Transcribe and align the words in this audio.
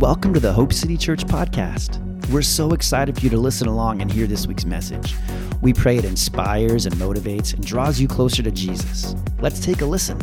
Welcome 0.00 0.32
to 0.32 0.40
the 0.40 0.54
Hope 0.54 0.72
City 0.72 0.96
Church 0.96 1.26
podcast. 1.26 2.00
We're 2.30 2.40
so 2.40 2.72
excited 2.72 3.16
for 3.16 3.20
you 3.20 3.28
to 3.28 3.36
listen 3.36 3.68
along 3.68 4.00
and 4.00 4.10
hear 4.10 4.26
this 4.26 4.46
week's 4.46 4.64
message. 4.64 5.14
We 5.60 5.74
pray 5.74 5.98
it 5.98 6.06
inspires 6.06 6.86
and 6.86 6.94
motivates 6.94 7.52
and 7.52 7.62
draws 7.62 8.00
you 8.00 8.08
closer 8.08 8.42
to 8.42 8.50
Jesus. 8.50 9.14
Let's 9.40 9.60
take 9.60 9.82
a 9.82 9.84
listen. 9.84 10.18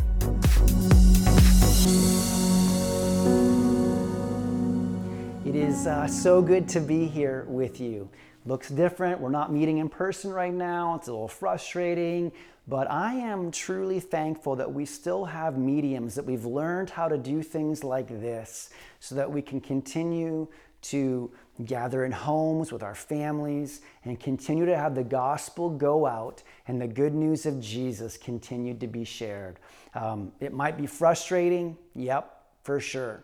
It 5.45 5.55
is 5.55 5.85
uh, 5.85 6.07
so 6.07 6.41
good 6.41 6.67
to 6.69 6.79
be 6.79 7.05
here 7.05 7.45
with 7.47 7.79
you. 7.79 8.09
Looks 8.47 8.69
different. 8.69 9.21
We're 9.21 9.29
not 9.29 9.53
meeting 9.53 9.77
in 9.77 9.89
person 9.89 10.31
right 10.31 10.53
now. 10.53 10.95
It's 10.95 11.07
a 11.07 11.11
little 11.11 11.27
frustrating, 11.27 12.31
but 12.67 12.89
I 12.91 13.13
am 13.13 13.51
truly 13.51 13.99
thankful 13.99 14.57
that 14.57 14.71
we 14.71 14.85
still 14.85 15.25
have 15.25 15.57
mediums, 15.57 16.15
that 16.15 16.25
we've 16.25 16.45
learned 16.45 16.89
how 16.89 17.07
to 17.07 17.17
do 17.17 17.41
things 17.41 17.83
like 17.83 18.07
this 18.09 18.69
so 18.99 19.15
that 19.15 19.31
we 19.31 19.41
can 19.41 19.61
continue 19.61 20.47
to 20.79 21.31
gather 21.65 22.05
in 22.05 22.11
homes 22.11 22.71
with 22.71 22.83
our 22.83 22.93
families 22.93 23.81
and 24.03 24.19
continue 24.19 24.65
to 24.65 24.77
have 24.77 24.95
the 24.95 25.03
gospel 25.03 25.69
go 25.69 26.05
out 26.05 26.43
and 26.67 26.79
the 26.79 26.87
good 26.87 27.13
news 27.13 27.45
of 27.45 27.59
Jesus 27.59 28.17
continue 28.17 28.73
to 28.75 28.87
be 28.87 29.03
shared. 29.03 29.59
Um, 29.95 30.31
it 30.39 30.53
might 30.53 30.77
be 30.77 30.85
frustrating, 30.85 31.77
yep, 31.95 32.43
for 32.63 32.79
sure. 32.79 33.23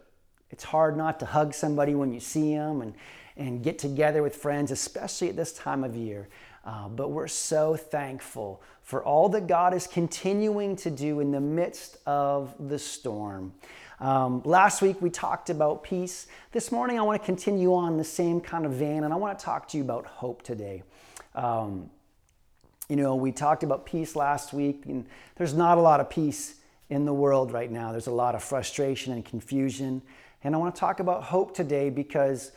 It's 0.50 0.64
hard 0.64 0.98
not 0.98 1.20
to 1.20 1.26
hug 1.26 1.54
somebody 1.54 1.96
when 1.96 2.14
you 2.14 2.20
see 2.20 2.56
them 2.56 2.82
and, 2.82 2.94
and 3.38 3.64
get 3.64 3.78
together 3.78 4.24
with 4.24 4.36
friends, 4.36 4.72
especially 4.72 5.30
at 5.30 5.36
this 5.36 5.54
time 5.54 5.84
of 5.84 5.96
year. 5.96 6.30
Uh, 6.66 6.88
but 6.88 7.12
we're 7.12 7.28
so 7.28 7.76
thankful 7.76 8.62
for 8.82 9.04
all 9.04 9.30
that 9.30 9.48
God 9.48 9.74
is 9.74 9.86
continuing 9.86 10.76
to 10.78 10.90
do 10.90 11.20
in 11.20 11.32
the 11.32 11.42
midst 11.42 11.98
of 12.06 12.54
the 12.70 12.80
storm. 12.80 13.54
Um, 14.00 14.42
last 14.46 14.82
week 14.82 15.02
we 15.02 15.10
talked 15.10 15.50
about 15.50 15.84
peace. 15.84 16.28
This 16.52 16.72
morning 16.72 17.00
I 17.00 17.02
want 17.02 17.22
to 17.22 17.26
continue 17.26 17.74
on 17.74 17.98
the 17.98 18.04
same 18.04 18.40
kind 18.42 18.66
of 18.66 18.74
vein, 18.74 19.04
and 19.04 19.14
I 19.14 19.18
want 19.18 19.38
to 19.38 19.44
talk 19.44 19.68
to 19.70 19.78
you 19.78 19.84
about 19.84 20.06
hope 20.06 20.42
today. 20.42 20.84
Um, 21.36 21.90
you 22.90 22.96
know, 22.96 23.16
we 23.16 23.32
talked 23.32 23.64
about 23.64 23.86
peace 23.86 24.16
last 24.16 24.54
week, 24.54 24.84
and 24.86 25.06
there's 25.36 25.54
not 25.54 25.78
a 25.78 25.82
lot 25.82 26.00
of 26.00 26.10
peace 26.10 26.56
in 26.90 27.06
the 27.06 27.14
world 27.14 27.52
right 27.52 27.72
now. 27.72 27.92
There's 27.92 28.08
a 28.08 28.12
lot 28.12 28.36
of 28.36 28.44
frustration 28.44 29.14
and 29.14 29.24
confusion. 29.24 30.02
And 30.44 30.54
I 30.54 30.58
want 30.58 30.76
to 30.76 30.80
talk 30.80 31.00
about 31.00 31.24
hope 31.24 31.56
today 31.56 31.90
because 31.90 32.52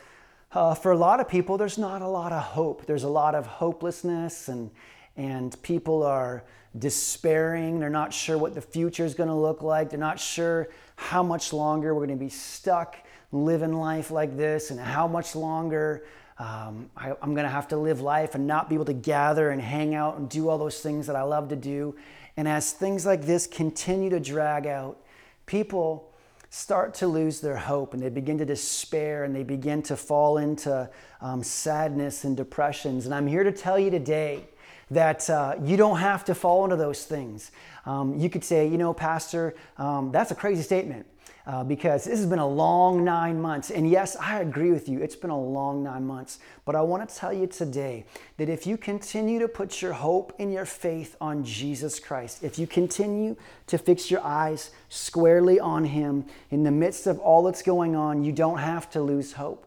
uh, 0.51 0.73
for 0.75 0.91
a 0.91 0.97
lot 0.97 1.19
of 1.19 1.27
people, 1.27 1.57
there's 1.57 1.77
not 1.77 2.01
a 2.01 2.07
lot 2.07 2.31
of 2.31 2.41
hope. 2.41 2.85
There's 2.85 3.03
a 3.03 3.09
lot 3.09 3.35
of 3.35 3.45
hopelessness, 3.45 4.47
and, 4.47 4.71
and 5.15 5.61
people 5.61 6.03
are 6.03 6.43
despairing. 6.77 7.79
They're 7.79 7.89
not 7.89 8.13
sure 8.13 8.37
what 8.37 8.53
the 8.53 8.61
future 8.61 9.03
is 9.03 9.13
going 9.13 9.29
to 9.29 9.35
look 9.35 9.61
like. 9.61 9.89
They're 9.89 9.99
not 9.99 10.19
sure 10.19 10.69
how 10.95 11.23
much 11.23 11.53
longer 11.53 11.93
we're 11.93 12.05
going 12.05 12.17
to 12.17 12.25
be 12.25 12.29
stuck 12.29 12.95
living 13.31 13.73
life 13.73 14.09
like 14.09 14.37
this, 14.37 14.71
and 14.71 14.79
how 14.79 15.07
much 15.07 15.35
longer 15.35 16.05
um, 16.39 16.89
I, 16.95 17.11
I'm 17.21 17.33
going 17.33 17.45
to 17.45 17.51
have 17.51 17.67
to 17.69 17.77
live 17.77 17.99
life 17.99 18.35
and 18.35 18.47
not 18.47 18.69
be 18.69 18.75
able 18.75 18.85
to 18.85 18.93
gather 18.93 19.49
and 19.49 19.61
hang 19.61 19.95
out 19.95 20.17
and 20.17 20.29
do 20.29 20.49
all 20.49 20.57
those 20.57 20.79
things 20.79 21.07
that 21.07 21.15
I 21.15 21.23
love 21.23 21.49
to 21.49 21.55
do. 21.55 21.95
And 22.37 22.47
as 22.47 22.71
things 22.71 23.05
like 23.05 23.23
this 23.23 23.47
continue 23.47 24.11
to 24.11 24.19
drag 24.19 24.67
out, 24.67 24.99
people 25.45 26.13
start 26.49 26.93
to 26.95 27.07
lose 27.07 27.41
their 27.41 27.57
hope 27.57 27.93
and 27.93 28.01
they 28.01 28.09
begin 28.09 28.37
to 28.37 28.45
despair 28.45 29.23
and 29.23 29.35
they 29.35 29.43
begin 29.43 29.81
to 29.83 29.95
fall 29.95 30.37
into 30.37 30.89
um, 31.21 31.43
sadness 31.43 32.23
and 32.23 32.37
depressions. 32.37 33.05
And 33.05 33.13
I'm 33.13 33.27
here 33.27 33.43
to 33.43 33.51
tell 33.51 33.77
you 33.77 33.91
today 33.91 34.47
that 34.89 35.29
uh, 35.29 35.55
you 35.61 35.75
don't 35.75 35.97
have 35.97 36.23
to 36.25 36.35
fall 36.35 36.63
into 36.63 36.77
those 36.77 37.03
things. 37.03 37.51
Um, 37.85 38.17
you 38.17 38.29
could 38.29 38.43
say, 38.43 38.67
you 38.67 38.77
know, 38.77 38.93
Pastor, 38.93 39.55
um, 39.77 40.11
that's 40.11 40.31
a 40.31 40.35
crazy 40.35 40.61
statement. 40.61 41.05
Uh, 41.47 41.63
because 41.63 42.03
this 42.03 42.19
has 42.19 42.25
been 42.25 42.39
a 42.39 42.47
long 42.47 43.05
nine 43.05 43.41
months. 43.41 43.71
And 43.71 43.89
yes, 43.89 44.17
I 44.17 44.41
agree 44.41 44.69
with 44.69 44.89
you, 44.89 45.01
it's 45.01 45.15
been 45.15 45.29
a 45.29 45.39
long 45.39 45.81
nine 45.81 46.05
months. 46.05 46.39
But 46.65 46.75
I 46.75 46.81
want 46.81 47.07
to 47.07 47.15
tell 47.15 47.31
you 47.31 47.47
today 47.47 48.03
that 48.35 48.49
if 48.49 48.67
you 48.67 48.75
continue 48.75 49.39
to 49.39 49.47
put 49.47 49.81
your 49.81 49.93
hope 49.93 50.35
and 50.39 50.51
your 50.51 50.65
faith 50.65 51.15
on 51.21 51.45
Jesus 51.45 52.01
Christ, 52.01 52.43
if 52.43 52.59
you 52.59 52.67
continue 52.67 53.37
to 53.67 53.77
fix 53.77 54.11
your 54.11 54.19
eyes 54.25 54.71
squarely 54.89 55.57
on 55.57 55.85
Him 55.85 56.25
in 56.51 56.63
the 56.63 56.71
midst 56.71 57.07
of 57.07 57.17
all 57.19 57.43
that's 57.43 57.61
going 57.61 57.95
on, 57.95 58.25
you 58.25 58.33
don't 58.33 58.57
have 58.57 58.89
to 58.89 59.01
lose 59.01 59.31
hope. 59.31 59.65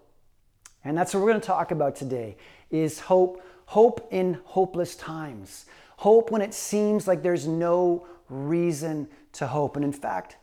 And 0.85 0.99
that's 0.99 1.15
what 1.15 1.21
we're 1.23 1.31
going 1.31 1.41
to 1.41 1.47
talk 1.47 1.71
about 1.71 1.97
today 1.97 2.37
is 2.71 3.01
hope, 3.01 3.43
hope 3.65 4.07
in 4.11 4.39
hopeless 4.45 4.97
times. 4.97 5.65
Hope 5.97 6.31
when 6.31 6.43
it 6.43 6.53
seems 6.53 7.09
like 7.09 7.23
there's 7.23 7.47
no 7.47 8.07
reason 8.29 9.09
to 9.33 9.47
hope. 9.47 9.77
And 9.77 9.85
in 9.85 9.93
fact, 9.95 10.37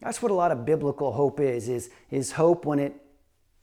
that's 0.00 0.22
what 0.22 0.30
a 0.30 0.34
lot 0.34 0.52
of 0.52 0.64
biblical 0.64 1.12
hope 1.12 1.40
is, 1.40 1.68
is, 1.68 1.90
is 2.10 2.32
hope 2.32 2.64
when 2.64 2.78
it 2.78 2.94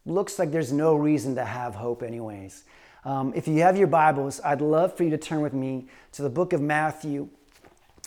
looks 0.06 0.38
like 0.38 0.52
there's 0.52 0.72
no 0.72 0.96
reason 0.96 1.36
to 1.36 1.46
have 1.46 1.76
hope 1.76 2.04
anyways. 2.04 2.64
Um, 3.06 3.34
if 3.36 3.48
you 3.48 3.62
have 3.62 3.78
your 3.78 3.88
Bibles, 3.88 4.42
I'd 4.44 4.62
love 4.62 4.98
for 4.98 5.04
you 5.04 5.12
to 5.12 5.18
turn 5.18 5.42
with 5.42 5.54
me 5.54 5.88
to 6.14 6.24
the 6.24 6.30
book 6.30 6.54
of 6.54 6.62
Matthew. 6.62 7.30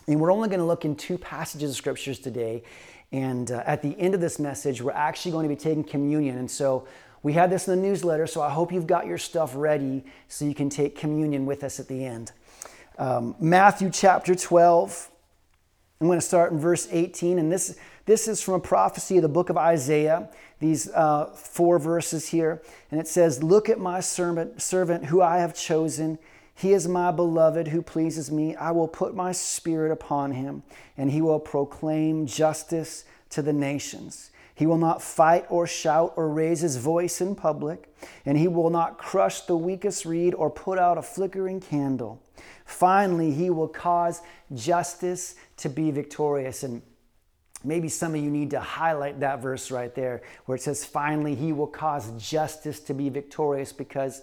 And 0.06 0.20
we're 0.20 0.32
only 0.32 0.48
going 0.48 0.60
to 0.60 0.66
look 0.66 0.84
in 0.84 0.96
two 0.96 1.18
passages 1.18 1.70
of 1.70 1.76
scriptures 1.76 2.18
today. 2.18 2.62
And 3.12 3.50
uh, 3.50 3.62
at 3.64 3.82
the 3.82 3.98
end 3.98 4.14
of 4.14 4.20
this 4.20 4.38
message, 4.38 4.82
we're 4.82 4.92
actually 4.92 5.32
going 5.32 5.48
to 5.48 5.54
be 5.54 5.60
taking 5.60 5.84
communion. 5.84 6.36
And 6.38 6.50
so 6.50 6.86
we 7.22 7.32
had 7.32 7.50
this 7.50 7.68
in 7.68 7.76
the 7.76 7.88
newsletter, 7.88 8.26
so 8.26 8.42
I 8.42 8.50
hope 8.50 8.72
you've 8.72 8.86
got 8.86 9.06
your 9.06 9.18
stuff 9.18 9.52
ready 9.54 10.04
so 10.28 10.44
you 10.44 10.54
can 10.54 10.68
take 10.68 10.96
communion 10.96 11.46
with 11.46 11.64
us 11.64 11.80
at 11.80 11.88
the 11.88 12.04
end. 12.04 12.32
Um, 12.98 13.34
Matthew 13.38 13.90
chapter 13.90 14.34
12. 14.34 15.10
I'm 16.00 16.06
going 16.06 16.18
to 16.18 16.24
start 16.24 16.52
in 16.52 16.58
verse 16.58 16.86
18. 16.90 17.38
And 17.38 17.50
this 17.50 17.76
this 18.08 18.26
is 18.26 18.40
from 18.40 18.54
a 18.54 18.60
prophecy 18.60 19.16
of 19.16 19.22
the 19.22 19.28
book 19.28 19.50
of 19.50 19.58
Isaiah, 19.58 20.30
these 20.60 20.88
uh, 20.92 21.26
four 21.26 21.78
verses 21.78 22.26
here. 22.28 22.62
And 22.90 22.98
it 22.98 23.06
says, 23.06 23.42
Look 23.42 23.68
at 23.68 23.78
my 23.78 24.00
servant, 24.00 24.62
servant 24.62 25.04
who 25.04 25.20
I 25.20 25.40
have 25.40 25.54
chosen. 25.54 26.18
He 26.54 26.72
is 26.72 26.88
my 26.88 27.10
beloved 27.10 27.68
who 27.68 27.82
pleases 27.82 28.32
me. 28.32 28.56
I 28.56 28.70
will 28.70 28.88
put 28.88 29.14
my 29.14 29.32
spirit 29.32 29.92
upon 29.92 30.32
him, 30.32 30.62
and 30.96 31.10
he 31.10 31.20
will 31.20 31.38
proclaim 31.38 32.26
justice 32.26 33.04
to 33.28 33.42
the 33.42 33.52
nations. 33.52 34.30
He 34.54 34.64
will 34.64 34.78
not 34.78 35.02
fight 35.02 35.44
or 35.50 35.66
shout 35.66 36.14
or 36.16 36.30
raise 36.30 36.62
his 36.62 36.78
voice 36.78 37.20
in 37.20 37.34
public, 37.34 37.94
and 38.24 38.38
he 38.38 38.48
will 38.48 38.70
not 38.70 38.96
crush 38.96 39.42
the 39.42 39.56
weakest 39.56 40.06
reed 40.06 40.32
or 40.32 40.48
put 40.48 40.78
out 40.78 40.96
a 40.96 41.02
flickering 41.02 41.60
candle. 41.60 42.22
Finally, 42.64 43.32
he 43.32 43.50
will 43.50 43.68
cause 43.68 44.22
justice 44.54 45.34
to 45.58 45.68
be 45.68 45.90
victorious. 45.90 46.62
And 46.62 46.80
maybe 47.64 47.88
some 47.88 48.14
of 48.14 48.22
you 48.22 48.30
need 48.30 48.50
to 48.50 48.60
highlight 48.60 49.20
that 49.20 49.40
verse 49.40 49.70
right 49.70 49.94
there 49.94 50.22
where 50.46 50.56
it 50.56 50.62
says, 50.62 50.84
Finally, 50.84 51.34
he 51.34 51.52
will 51.52 51.66
cause 51.66 52.10
justice 52.12 52.80
to 52.80 52.94
be 52.94 53.08
victorious 53.08 53.72
because 53.72 54.22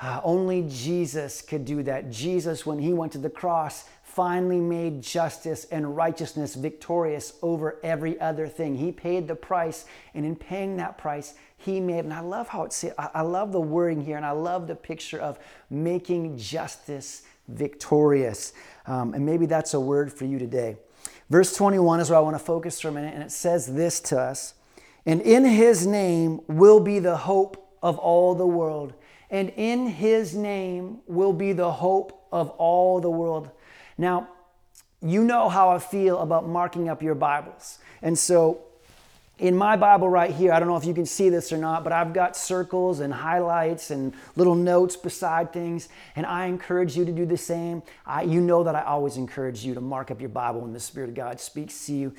uh, 0.00 0.20
only 0.22 0.66
Jesus 0.68 1.40
could 1.40 1.64
do 1.64 1.82
that. 1.84 2.10
Jesus, 2.10 2.66
when 2.66 2.78
he 2.78 2.92
went 2.92 3.12
to 3.12 3.18
the 3.18 3.30
cross, 3.30 3.84
finally 4.02 4.60
made 4.60 5.02
justice 5.02 5.66
and 5.70 5.96
righteousness 5.96 6.54
victorious 6.54 7.34
over 7.42 7.78
every 7.82 8.18
other 8.20 8.46
thing. 8.48 8.74
He 8.76 8.92
paid 8.92 9.28
the 9.28 9.34
price, 9.34 9.84
and 10.14 10.24
in 10.24 10.36
paying 10.36 10.76
that 10.78 10.96
price, 10.96 11.34
he 11.58 11.80
made, 11.80 12.04
and 12.04 12.12
I 12.12 12.20
love 12.20 12.48
how 12.48 12.62
it 12.64 12.72
says, 12.72 12.94
I 12.98 13.22
love 13.22 13.52
the 13.52 13.60
wording 13.60 14.02
here, 14.02 14.16
and 14.16 14.24
I 14.24 14.30
love 14.30 14.66
the 14.66 14.74
picture 14.74 15.18
of 15.18 15.38
making 15.70 16.38
justice 16.38 17.22
victorious. 17.48 18.52
Um, 18.86 19.14
and 19.14 19.24
maybe 19.24 19.46
that's 19.46 19.74
a 19.74 19.80
word 19.80 20.12
for 20.12 20.24
you 20.24 20.38
today. 20.38 20.76
Verse 21.28 21.56
21 21.56 22.00
is 22.00 22.10
where 22.10 22.18
I 22.18 22.22
want 22.22 22.36
to 22.36 22.44
focus 22.44 22.80
for 22.80 22.88
a 22.88 22.92
minute, 22.92 23.14
and 23.14 23.22
it 23.22 23.32
says 23.32 23.66
this 23.66 24.00
to 24.00 24.18
us 24.18 24.54
And 25.04 25.20
in 25.20 25.44
his 25.44 25.86
name 25.86 26.40
will 26.46 26.80
be 26.80 26.98
the 26.98 27.16
hope 27.16 27.74
of 27.82 27.98
all 27.98 28.34
the 28.34 28.46
world. 28.46 28.94
And 29.30 29.50
in 29.56 29.88
his 29.88 30.34
name 30.34 30.98
will 31.06 31.32
be 31.32 31.52
the 31.52 31.72
hope 31.72 32.26
of 32.30 32.50
all 32.50 33.00
the 33.00 33.10
world. 33.10 33.50
Now, 33.98 34.28
you 35.02 35.24
know 35.24 35.48
how 35.48 35.70
I 35.70 35.78
feel 35.78 36.20
about 36.20 36.48
marking 36.48 36.88
up 36.88 37.02
your 37.02 37.14
Bibles. 37.14 37.78
And 38.02 38.18
so 38.18 38.65
in 39.38 39.54
my 39.54 39.76
Bible 39.76 40.08
right 40.08 40.30
here, 40.30 40.52
I 40.52 40.58
don't 40.58 40.68
know 40.68 40.76
if 40.76 40.86
you 40.86 40.94
can 40.94 41.04
see 41.04 41.28
this 41.28 41.52
or 41.52 41.58
not, 41.58 41.84
but 41.84 41.92
I've 41.92 42.14
got 42.14 42.36
circles 42.36 43.00
and 43.00 43.12
highlights 43.12 43.90
and 43.90 44.14
little 44.34 44.54
notes 44.54 44.96
beside 44.96 45.52
things, 45.52 45.90
and 46.14 46.24
I 46.24 46.46
encourage 46.46 46.96
you 46.96 47.04
to 47.04 47.12
do 47.12 47.26
the 47.26 47.36
same. 47.36 47.82
I, 48.06 48.22
you 48.22 48.40
know 48.40 48.64
that 48.64 48.74
I 48.74 48.82
always 48.82 49.18
encourage 49.18 49.62
you 49.62 49.74
to 49.74 49.80
mark 49.80 50.10
up 50.10 50.20
your 50.20 50.30
Bible 50.30 50.62
when 50.62 50.72
the 50.72 50.80
Spirit 50.80 51.10
of 51.10 51.14
God 51.14 51.38
speaks 51.38 51.86
to 51.86 51.92
you. 51.92 52.14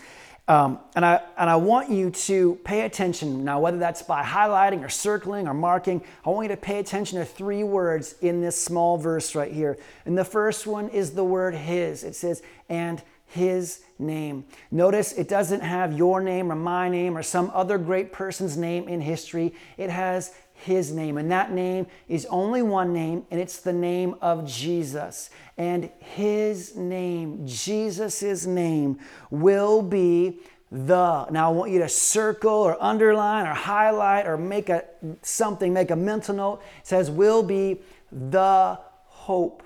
Um, 0.48 0.80
and, 0.96 1.04
I, 1.04 1.22
and 1.38 1.50
I 1.50 1.58
want 1.58 1.90
you 1.90 2.10
to 2.12 2.56
pay 2.64 2.82
attention 2.82 3.44
now, 3.44 3.60
whether 3.60 3.80
that's 3.80 4.04
by 4.04 4.24
highlighting 4.24 4.86
or 4.86 4.88
circling 4.88 5.48
or 5.48 5.54
marking, 5.54 6.02
I 6.24 6.30
want 6.30 6.46
you 6.46 6.56
to 6.56 6.62
pay 6.62 6.80
attention 6.80 7.20
to 7.20 7.26
three 7.26 7.64
words 7.64 8.16
in 8.22 8.42
this 8.42 8.62
small 8.62 8.98
verse 8.98 9.36
right 9.36 9.52
here. 9.52 9.78
And 10.06 10.18
the 10.18 10.24
first 10.24 10.66
one 10.66 10.88
is 10.90 11.12
the 11.12 11.26
word 11.26 11.54
His. 11.54 12.06
It 12.06 12.16
says, 12.16 12.44
and 12.70 13.02
his 13.28 13.82
name. 14.00 14.46
Notice 14.72 15.14
it 15.14 15.28
doesn't 15.28 15.62
have 15.62 15.98
your 15.98 16.22
name 16.22 16.52
or 16.52 16.56
my 16.56 16.90
name 16.90 17.18
or 17.18 17.24
some 17.24 17.52
other 17.54 17.78
great 17.78 18.12
person's 18.12 18.58
name 18.58 18.88
in 18.88 19.02
history. 19.02 19.54
It 19.78 19.90
has 19.90 20.34
his 20.54 20.92
name. 20.92 21.18
And 21.18 21.32
that 21.32 21.52
name 21.52 21.88
is 22.08 22.26
only 22.28 22.62
one 22.62 22.94
name, 22.94 23.26
and 23.30 23.40
it's 23.40 23.60
the 23.60 23.74
name 23.74 24.16
of 24.22 24.48
Jesus. 24.48 25.30
And 25.58 25.90
his 26.00 26.76
name, 26.76 27.46
Jesus' 27.46 28.46
name, 28.46 29.00
will 29.30 29.82
be 29.82 30.40
the. 30.72 31.30
Now 31.30 31.50
I 31.50 31.54
want 31.54 31.72
you 31.72 31.80
to 31.80 31.90
circle 31.90 32.52
or 32.52 32.82
underline 32.82 33.46
or 33.46 33.54
highlight 33.54 34.26
or 34.26 34.38
make 34.38 34.70
a 34.70 34.84
something, 35.22 35.74
make 35.74 35.92
a 35.92 35.96
mental 35.96 36.36
note. 36.36 36.62
It 36.80 36.88
says 36.88 37.12
will 37.12 37.44
be 37.44 37.82
the 38.12 38.80
hope 39.06 39.64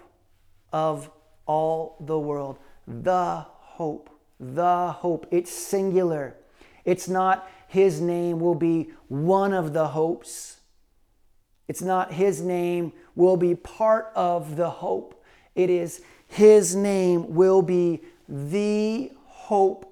of 0.73 1.09
all 1.45 1.95
the 2.01 2.19
world. 2.19 2.57
The 2.87 3.45
hope. 3.81 4.11
The 4.39 4.91
hope. 4.91 5.25
It's 5.31 5.51
singular. 5.51 6.35
It's 6.85 7.07
not 7.07 7.49
his 7.67 7.99
name 7.99 8.39
will 8.39 8.53
be 8.53 8.91
one 9.07 9.53
of 9.53 9.73
the 9.73 9.87
hopes. 9.87 10.59
It's 11.67 11.81
not 11.81 12.13
his 12.13 12.41
name 12.41 12.93
will 13.15 13.37
be 13.37 13.55
part 13.55 14.11
of 14.13 14.55
the 14.55 14.69
hope. 14.69 15.23
It 15.55 15.71
is 15.71 16.03
his 16.27 16.75
name 16.75 17.33
will 17.33 17.63
be 17.63 18.01
the 18.29 19.11
hope. 19.25 19.91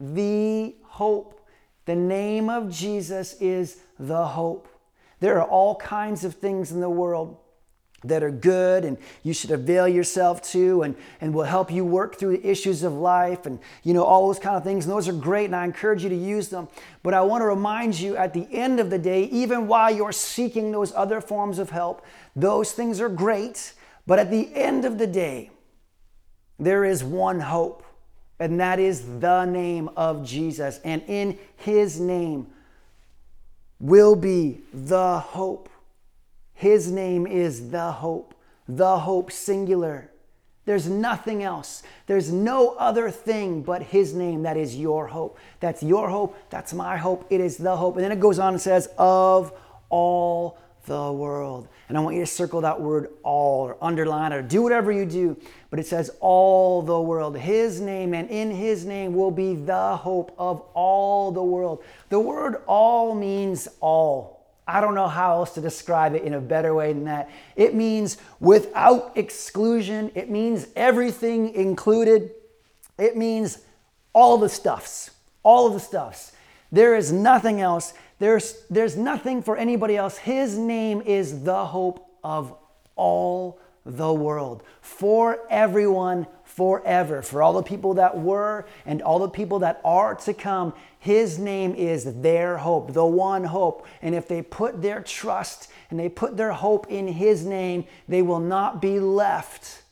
The 0.00 0.74
hope. 0.82 1.46
The 1.84 1.94
name 1.94 2.50
of 2.50 2.68
Jesus 2.68 3.34
is 3.34 3.78
the 3.96 4.26
hope. 4.26 4.66
There 5.20 5.40
are 5.40 5.48
all 5.48 5.76
kinds 5.76 6.24
of 6.24 6.34
things 6.34 6.72
in 6.72 6.80
the 6.80 6.90
world 6.90 7.36
that 8.02 8.22
are 8.22 8.30
good 8.30 8.84
and 8.84 8.96
you 9.22 9.32
should 9.32 9.50
avail 9.50 9.86
yourself 9.86 10.40
to 10.42 10.82
and, 10.82 10.94
and 11.20 11.34
will 11.34 11.44
help 11.44 11.70
you 11.70 11.84
work 11.84 12.16
through 12.16 12.36
the 12.36 12.48
issues 12.48 12.82
of 12.82 12.94
life 12.94 13.46
and 13.46 13.58
you 13.82 13.92
know 13.92 14.04
all 14.04 14.26
those 14.26 14.38
kind 14.38 14.56
of 14.56 14.64
things. 14.64 14.86
And 14.86 14.92
those 14.92 15.08
are 15.08 15.12
great 15.12 15.46
and 15.46 15.56
i 15.56 15.64
encourage 15.64 16.02
you 16.02 16.08
to 16.08 16.16
use 16.16 16.48
them. 16.48 16.68
But 17.02 17.14
i 17.14 17.20
want 17.20 17.42
to 17.42 17.46
remind 17.46 17.98
you 17.98 18.16
at 18.16 18.32
the 18.32 18.48
end 18.50 18.80
of 18.80 18.90
the 18.90 18.98
day 18.98 19.24
even 19.24 19.66
while 19.66 19.94
you're 19.94 20.12
seeking 20.12 20.72
those 20.72 20.92
other 20.94 21.20
forms 21.20 21.58
of 21.58 21.70
help 21.70 22.04
those 22.34 22.72
things 22.72 23.00
are 23.00 23.08
great. 23.08 23.74
But 24.06 24.18
at 24.18 24.30
the 24.30 24.54
end 24.54 24.84
of 24.84 24.98
the 24.98 25.06
day 25.06 25.50
there 26.58 26.84
is 26.84 27.04
one 27.04 27.40
hope 27.40 27.84
and 28.38 28.58
that 28.60 28.78
is 28.78 29.20
the 29.20 29.44
name 29.44 29.90
of 29.96 30.24
jesus. 30.24 30.80
And 30.84 31.02
in 31.06 31.38
his 31.56 32.00
name 32.00 32.46
will 33.78 34.14
be 34.14 34.60
the 34.72 35.18
hope 35.18 35.69
his 36.60 36.92
name 36.92 37.26
is 37.26 37.70
the 37.70 37.90
hope, 37.90 38.34
the 38.68 38.98
hope 38.98 39.32
singular. 39.32 40.10
There's 40.66 40.86
nothing 40.86 41.42
else. 41.42 41.82
There's 42.06 42.30
no 42.30 42.72
other 42.72 43.10
thing 43.10 43.62
but 43.62 43.82
His 43.82 44.12
name 44.12 44.42
that 44.42 44.58
is 44.58 44.76
your 44.76 45.06
hope. 45.06 45.38
That's 45.60 45.82
your 45.82 46.10
hope. 46.10 46.36
That's 46.50 46.74
my 46.74 46.98
hope. 46.98 47.26
It 47.30 47.40
is 47.40 47.56
the 47.56 47.74
hope. 47.74 47.96
And 47.96 48.04
then 48.04 48.12
it 48.12 48.20
goes 48.20 48.38
on 48.38 48.52
and 48.52 48.60
says, 48.60 48.90
of 48.98 49.54
all 49.88 50.58
the 50.84 51.10
world. 51.10 51.66
And 51.88 51.96
I 51.96 52.02
want 52.02 52.16
you 52.16 52.22
to 52.22 52.26
circle 52.26 52.60
that 52.60 52.78
word 52.78 53.08
all 53.22 53.62
or 53.62 53.78
underline 53.80 54.32
it 54.32 54.36
or 54.36 54.42
do 54.42 54.60
whatever 54.60 54.92
you 54.92 55.06
do. 55.06 55.38
But 55.70 55.78
it 55.78 55.86
says 55.86 56.10
all 56.20 56.82
the 56.82 57.00
world. 57.00 57.38
His 57.38 57.80
name 57.80 58.12
and 58.12 58.28
in 58.28 58.50
His 58.50 58.84
name 58.84 59.14
will 59.14 59.30
be 59.30 59.54
the 59.54 59.96
hope 59.96 60.34
of 60.36 60.60
all 60.74 61.32
the 61.32 61.42
world. 61.42 61.82
The 62.10 62.20
word 62.20 62.56
all 62.66 63.14
means 63.14 63.66
all. 63.80 64.39
I 64.66 64.80
don't 64.80 64.94
know 64.94 65.08
how 65.08 65.36
else 65.36 65.54
to 65.54 65.60
describe 65.60 66.14
it 66.14 66.22
in 66.22 66.34
a 66.34 66.40
better 66.40 66.74
way 66.74 66.92
than 66.92 67.04
that. 67.04 67.30
It 67.56 67.74
means 67.74 68.18
without 68.38 69.12
exclusion, 69.16 70.10
it 70.14 70.30
means 70.30 70.68
everything 70.76 71.54
included, 71.54 72.30
it 72.98 73.16
means 73.16 73.58
all 74.12 74.38
the 74.38 74.48
stuffs, 74.48 75.10
all 75.42 75.66
of 75.66 75.72
the 75.72 75.80
stuffs. 75.80 76.32
There 76.72 76.94
is 76.94 77.12
nothing 77.12 77.60
else. 77.60 77.94
There's, 78.18 78.62
there's 78.70 78.96
nothing 78.96 79.42
for 79.42 79.56
anybody 79.56 79.96
else. 79.96 80.18
His 80.18 80.56
name 80.56 81.00
is 81.02 81.42
the 81.42 81.66
hope 81.66 82.06
of 82.22 82.54
all 82.96 83.58
the 83.84 84.12
world 84.12 84.62
for 84.82 85.40
everyone 85.48 86.26
forever. 86.54 87.22
For 87.22 87.42
all 87.42 87.52
the 87.52 87.62
people 87.62 87.94
that 87.94 88.18
were 88.18 88.66
and 88.84 89.00
all 89.02 89.20
the 89.20 89.28
people 89.28 89.60
that 89.60 89.80
are 89.84 90.14
to 90.16 90.34
come, 90.34 90.74
His 90.98 91.38
name 91.38 91.74
is 91.74 92.20
their 92.20 92.58
hope, 92.58 92.92
the 92.92 93.06
one 93.06 93.44
hope. 93.44 93.86
And 94.02 94.14
if 94.14 94.26
they 94.26 94.42
put 94.42 94.82
their 94.82 95.00
trust 95.00 95.70
and 95.90 95.98
they 95.98 96.08
put 96.08 96.36
their 96.36 96.52
hope 96.52 96.88
in 96.90 97.06
His 97.06 97.46
name, 97.46 97.84
they 98.08 98.22
will 98.22 98.40
not 98.40 98.82
be 98.82 98.98
left 98.98 99.82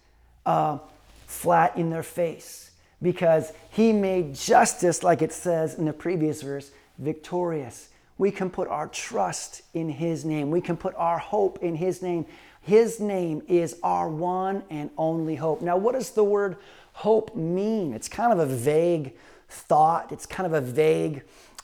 uh, 0.44 0.78
flat 1.26 1.76
in 1.76 1.90
their 1.90 2.02
face 2.02 2.72
because 3.00 3.52
He 3.70 3.92
made 3.92 4.34
justice, 4.34 5.02
like 5.04 5.22
it 5.22 5.32
says 5.32 5.74
in 5.74 5.84
the 5.84 5.92
previous 5.92 6.42
verse, 6.42 6.72
victorious. 6.98 7.88
We 8.18 8.32
can 8.32 8.50
put 8.50 8.66
our 8.66 8.88
trust 8.88 9.62
in 9.74 9.88
His 9.88 10.24
name. 10.24 10.50
We 10.50 10.60
can 10.60 10.76
put 10.76 10.94
our 10.96 11.18
hope 11.18 11.60
in 11.62 11.76
His 11.76 12.02
name. 12.02 12.26
His 12.60 13.00
name 13.00 13.42
is 13.48 13.76
our 13.82 14.08
one 14.08 14.62
and 14.70 14.90
only 14.98 15.36
hope. 15.36 15.62
Now, 15.62 15.76
what 15.76 15.94
does 15.94 16.10
the 16.10 16.24
word 16.24 16.56
hope 16.92 17.34
mean? 17.34 17.94
It's 17.94 18.08
kind 18.08 18.32
of 18.32 18.38
a 18.38 18.46
vague 18.46 19.14
thought, 19.48 20.12
it's 20.12 20.26
kind 20.26 20.46
of 20.46 20.52
a 20.52 20.60
vague 20.60 21.22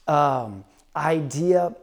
um, 0.08 0.64
idea. 0.96 1.74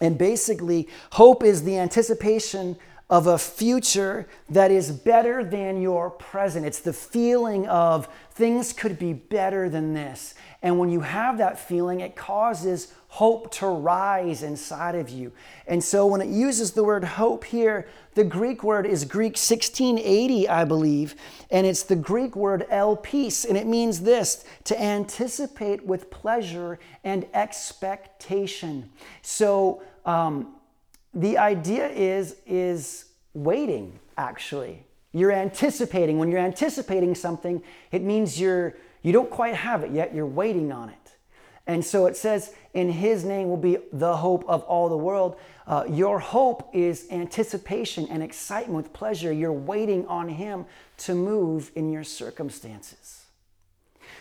And 0.00 0.16
basically, 0.16 0.88
hope 1.12 1.42
is 1.42 1.64
the 1.64 1.78
anticipation 1.78 2.76
of 3.10 3.26
a 3.26 3.38
future 3.38 4.26
that 4.50 4.70
is 4.70 4.90
better 4.90 5.42
than 5.42 5.80
your 5.80 6.10
present. 6.10 6.66
It's 6.66 6.80
the 6.80 6.92
feeling 6.92 7.66
of 7.66 8.08
things 8.38 8.72
could 8.72 9.00
be 9.00 9.12
better 9.12 9.68
than 9.68 9.94
this. 9.94 10.34
And 10.62 10.78
when 10.78 10.90
you 10.90 11.00
have 11.00 11.38
that 11.38 11.58
feeling, 11.58 11.98
it 11.98 12.14
causes 12.14 12.94
hope 13.08 13.50
to 13.54 13.66
rise 13.66 14.44
inside 14.44 14.94
of 14.94 15.10
you. 15.10 15.32
And 15.66 15.82
so 15.82 16.06
when 16.06 16.20
it 16.20 16.28
uses 16.28 16.70
the 16.70 16.84
word 16.84 17.02
hope 17.02 17.42
here, 17.44 17.88
the 18.14 18.22
Greek 18.22 18.62
word 18.62 18.86
is 18.86 19.04
Greek 19.04 19.32
1680, 19.32 20.48
I 20.48 20.64
believe, 20.64 21.16
and 21.50 21.66
it's 21.66 21.82
the 21.82 21.96
Greek 21.96 22.36
word 22.36 22.64
elpis, 22.70 23.44
and 23.44 23.56
it 23.56 23.66
means 23.66 24.02
this 24.02 24.44
to 24.64 24.80
anticipate 24.80 25.84
with 25.84 26.08
pleasure 26.08 26.78
and 27.02 27.26
expectation. 27.34 28.88
So 29.22 29.82
um, 30.06 30.54
the 31.12 31.38
idea 31.38 31.88
is, 31.88 32.36
is 32.46 33.06
waiting, 33.34 33.98
actually. 34.16 34.84
You're 35.12 35.32
anticipating. 35.32 36.18
When 36.18 36.30
you're 36.30 36.40
anticipating 36.40 37.14
something, 37.14 37.62
it 37.92 38.02
means 38.02 38.40
you're 38.40 38.76
you 39.02 39.12
don't 39.12 39.30
quite 39.30 39.54
have 39.54 39.84
it 39.84 39.92
yet, 39.92 40.14
you're 40.14 40.26
waiting 40.26 40.72
on 40.72 40.88
it. 40.88 40.96
And 41.66 41.84
so 41.84 42.06
it 42.06 42.16
says, 42.16 42.54
in 42.72 42.90
his 42.90 43.24
name 43.24 43.48
will 43.48 43.58
be 43.58 43.78
the 43.92 44.16
hope 44.16 44.44
of 44.48 44.62
all 44.62 44.88
the 44.88 44.96
world. 44.96 45.36
Uh, 45.66 45.84
your 45.88 46.18
hope 46.18 46.70
is 46.72 47.06
anticipation 47.10 48.08
and 48.10 48.22
excitement 48.22 48.74
with 48.74 48.92
pleasure. 48.92 49.30
You're 49.30 49.52
waiting 49.52 50.06
on 50.06 50.30
him 50.30 50.64
to 50.98 51.14
move 51.14 51.70
in 51.74 51.92
your 51.92 52.04
circumstances. 52.04 53.26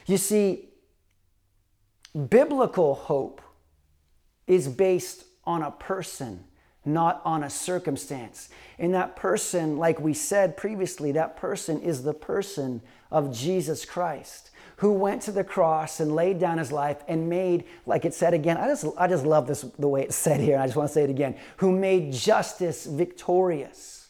You 0.05 0.17
see, 0.17 0.69
biblical 2.29 2.95
hope 2.95 3.41
is 4.45 4.67
based 4.67 5.23
on 5.45 5.61
a 5.61 5.71
person, 5.71 6.43
not 6.87 7.21
on 7.25 7.43
a 7.43 7.49
circumstance. 7.49 8.49
And 8.79 8.93
that 8.93 9.15
person, 9.15 9.77
like 9.77 9.99
we 9.99 10.13
said 10.13 10.57
previously, 10.57 11.11
that 11.13 11.37
person 11.37 11.81
is 11.81 12.03
the 12.03 12.13
person 12.13 12.81
of 13.11 13.35
Jesus 13.35 13.85
Christ 13.85 14.51
who 14.77 14.91
went 14.91 15.23
to 15.23 15.31
the 15.31 15.43
cross 15.43 15.99
and 15.99 16.13
laid 16.13 16.39
down 16.39 16.59
his 16.59 16.71
life 16.71 17.03
and 17.07 17.27
made, 17.27 17.65
like 17.85 18.05
it 18.05 18.13
said 18.13 18.33
again, 18.33 18.57
I 18.57 18.67
just, 18.67 18.85
I 18.97 19.07
just 19.07 19.25
love 19.25 19.47
this 19.47 19.61
the 19.61 19.87
way 19.87 20.03
it's 20.03 20.15
said 20.27 20.39
here, 20.39 20.57
I 20.57 20.65
just 20.65 20.77
want 20.77 20.89
to 20.89 20.93
say 20.93 21.03
it 21.03 21.09
again, 21.09 21.35
who 21.57 21.71
made 21.71 22.13
justice 22.13 22.85
victorious. 22.85 24.09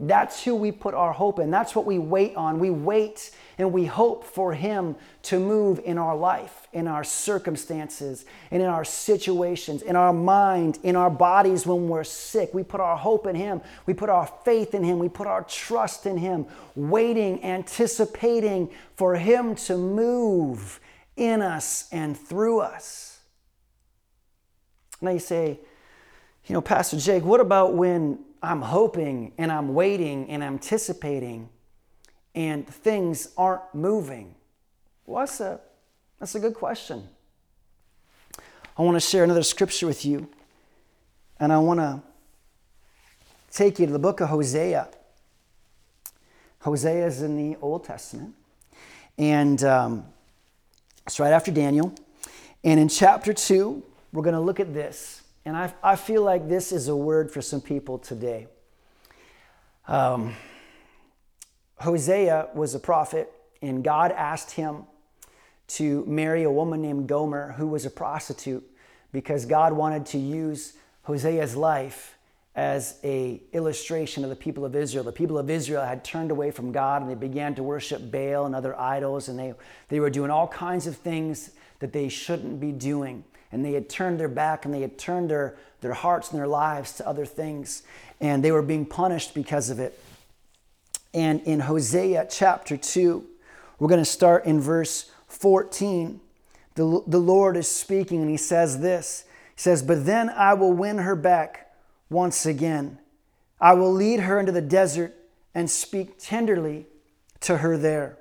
That's 0.00 0.42
who 0.42 0.56
we 0.56 0.72
put 0.72 0.94
our 0.94 1.12
hope 1.12 1.38
in. 1.38 1.52
That's 1.52 1.76
what 1.76 1.86
we 1.86 2.00
wait 2.00 2.34
on. 2.34 2.58
We 2.58 2.70
wait 2.70 3.30
and 3.58 3.72
we 3.72 3.86
hope 3.86 4.24
for 4.24 4.54
Him 4.54 4.96
to 5.22 5.38
move 5.38 5.80
in 5.84 5.98
our 5.98 6.16
life, 6.16 6.68
in 6.72 6.88
our 6.88 7.04
circumstances, 7.04 8.24
and 8.50 8.62
in 8.62 8.68
our 8.68 8.84
situations, 8.84 9.82
in 9.82 9.96
our 9.96 10.12
mind, 10.12 10.78
in 10.82 10.96
our 10.96 11.10
bodies 11.10 11.66
when 11.66 11.88
we're 11.88 12.04
sick. 12.04 12.52
We 12.54 12.62
put 12.62 12.80
our 12.80 12.96
hope 12.96 13.26
in 13.26 13.36
Him. 13.36 13.60
We 13.86 13.94
put 13.94 14.08
our 14.10 14.26
faith 14.44 14.74
in 14.74 14.82
Him. 14.82 14.98
We 14.98 15.08
put 15.08 15.26
our 15.26 15.44
trust 15.44 16.06
in 16.06 16.16
Him, 16.16 16.46
waiting, 16.74 17.42
anticipating 17.44 18.70
for 18.96 19.14
Him 19.14 19.54
to 19.56 19.76
move 19.76 20.80
in 21.16 21.42
us 21.42 21.88
and 21.92 22.16
through 22.16 22.60
us. 22.60 23.20
Now 25.00 25.10
you 25.10 25.18
say, 25.18 25.58
you 26.46 26.54
know, 26.54 26.60
Pastor 26.60 26.96
Jake, 26.96 27.24
what 27.24 27.40
about 27.40 27.74
when 27.74 28.18
I'm 28.42 28.62
hoping 28.62 29.32
and 29.38 29.52
I'm 29.52 29.74
waiting 29.74 30.28
and 30.30 30.42
anticipating 30.42 31.48
and 32.34 32.66
things 32.66 33.28
aren't 33.36 33.74
moving? 33.74 34.34
Well, 35.06 35.20
that's 35.20 35.40
a, 35.40 35.60
that's 36.18 36.34
a 36.34 36.40
good 36.40 36.54
question. 36.54 37.08
I 38.76 38.82
want 38.82 38.96
to 38.96 39.00
share 39.00 39.24
another 39.24 39.42
scripture 39.42 39.86
with 39.86 40.04
you, 40.04 40.28
and 41.38 41.52
I 41.52 41.58
want 41.58 41.80
to 41.80 42.00
take 43.50 43.78
you 43.78 43.86
to 43.86 43.92
the 43.92 43.98
book 43.98 44.20
of 44.20 44.30
Hosea. 44.30 44.88
Hosea 46.60 47.06
is 47.06 47.22
in 47.22 47.36
the 47.36 47.58
Old 47.60 47.84
Testament, 47.84 48.34
and 49.18 49.62
um, 49.64 50.04
it's 51.06 51.20
right 51.20 51.32
after 51.32 51.50
Daniel. 51.50 51.94
And 52.64 52.78
in 52.78 52.88
chapter 52.88 53.32
2, 53.32 53.82
we're 54.12 54.22
going 54.22 54.34
to 54.34 54.40
look 54.40 54.60
at 54.60 54.72
this. 54.72 55.22
And 55.44 55.56
I, 55.56 55.74
I 55.82 55.96
feel 55.96 56.22
like 56.22 56.48
this 56.48 56.70
is 56.70 56.88
a 56.88 56.96
word 56.96 57.30
for 57.30 57.42
some 57.42 57.60
people 57.60 57.98
today. 57.98 58.46
Um, 59.88 60.34
Hosea 61.82 62.48
was 62.54 62.74
a 62.74 62.78
prophet, 62.78 63.32
and 63.60 63.82
God 63.82 64.12
asked 64.12 64.52
him 64.52 64.84
to 65.68 66.04
marry 66.06 66.44
a 66.44 66.50
woman 66.50 66.80
named 66.80 67.08
Gomer 67.08 67.52
who 67.52 67.66
was 67.66 67.84
a 67.84 67.90
prostitute 67.90 68.64
because 69.12 69.46
God 69.46 69.72
wanted 69.72 70.06
to 70.06 70.18
use 70.18 70.74
Hosea's 71.02 71.56
life 71.56 72.16
as 72.54 72.98
a 73.02 73.40
illustration 73.52 74.22
of 74.22 74.30
the 74.30 74.36
people 74.36 74.64
of 74.64 74.76
Israel. 74.76 75.04
The 75.04 75.12
people 75.12 75.38
of 75.38 75.48
Israel 75.48 75.84
had 75.84 76.04
turned 76.04 76.30
away 76.30 76.50
from 76.50 76.70
God 76.70 77.02
and 77.02 77.10
they 77.10 77.14
began 77.14 77.54
to 77.54 77.62
worship 77.62 78.10
Baal 78.10 78.44
and 78.46 78.54
other 78.54 78.78
idols 78.78 79.28
and 79.28 79.38
they, 79.38 79.54
they 79.88 80.00
were 80.00 80.10
doing 80.10 80.30
all 80.30 80.48
kinds 80.48 80.86
of 80.86 80.96
things 80.96 81.50
that 81.78 81.92
they 81.92 82.08
shouldn't 82.08 82.60
be 82.60 82.70
doing. 82.70 83.24
And 83.50 83.64
they 83.64 83.72
had 83.72 83.88
turned 83.88 84.20
their 84.20 84.28
back 84.28 84.64
and 84.64 84.72
they 84.72 84.82
had 84.82 84.98
turned 84.98 85.30
their, 85.30 85.56
their 85.80 85.94
hearts 85.94 86.30
and 86.30 86.38
their 86.38 86.46
lives 86.46 86.92
to 86.96 87.08
other 87.08 87.26
things. 87.26 87.82
And 88.20 88.44
they 88.44 88.52
were 88.52 88.62
being 88.62 88.86
punished 88.86 89.34
because 89.34 89.68
of 89.70 89.80
it. 89.80 89.98
And 91.14 91.40
in 91.42 91.60
Hosea 91.60 92.26
chapter 92.30 92.76
2, 92.76 93.24
we're 93.78 93.88
going 93.88 94.00
to 94.00 94.04
start 94.04 94.44
in 94.46 94.60
verse 94.60 95.10
14. 95.28 96.20
The, 96.74 97.02
the 97.06 97.18
Lord 97.18 97.56
is 97.56 97.68
speaking 97.70 98.22
and 98.22 98.30
he 98.30 98.36
says 98.36 98.80
this. 98.80 99.24
He 99.54 99.60
says, 99.60 99.82
But 99.82 100.06
then 100.06 100.30
I 100.30 100.54
will 100.54 100.72
win 100.72 100.98
her 100.98 101.16
back 101.16 101.74
once 102.08 102.46
again. 102.46 102.98
I 103.60 103.74
will 103.74 103.92
lead 103.92 104.20
her 104.20 104.40
into 104.40 104.52
the 104.52 104.62
desert 104.62 105.14
and 105.54 105.70
speak 105.70 106.18
tenderly 106.18 106.86
to 107.40 107.58
her 107.58 107.76
there. 107.76 108.18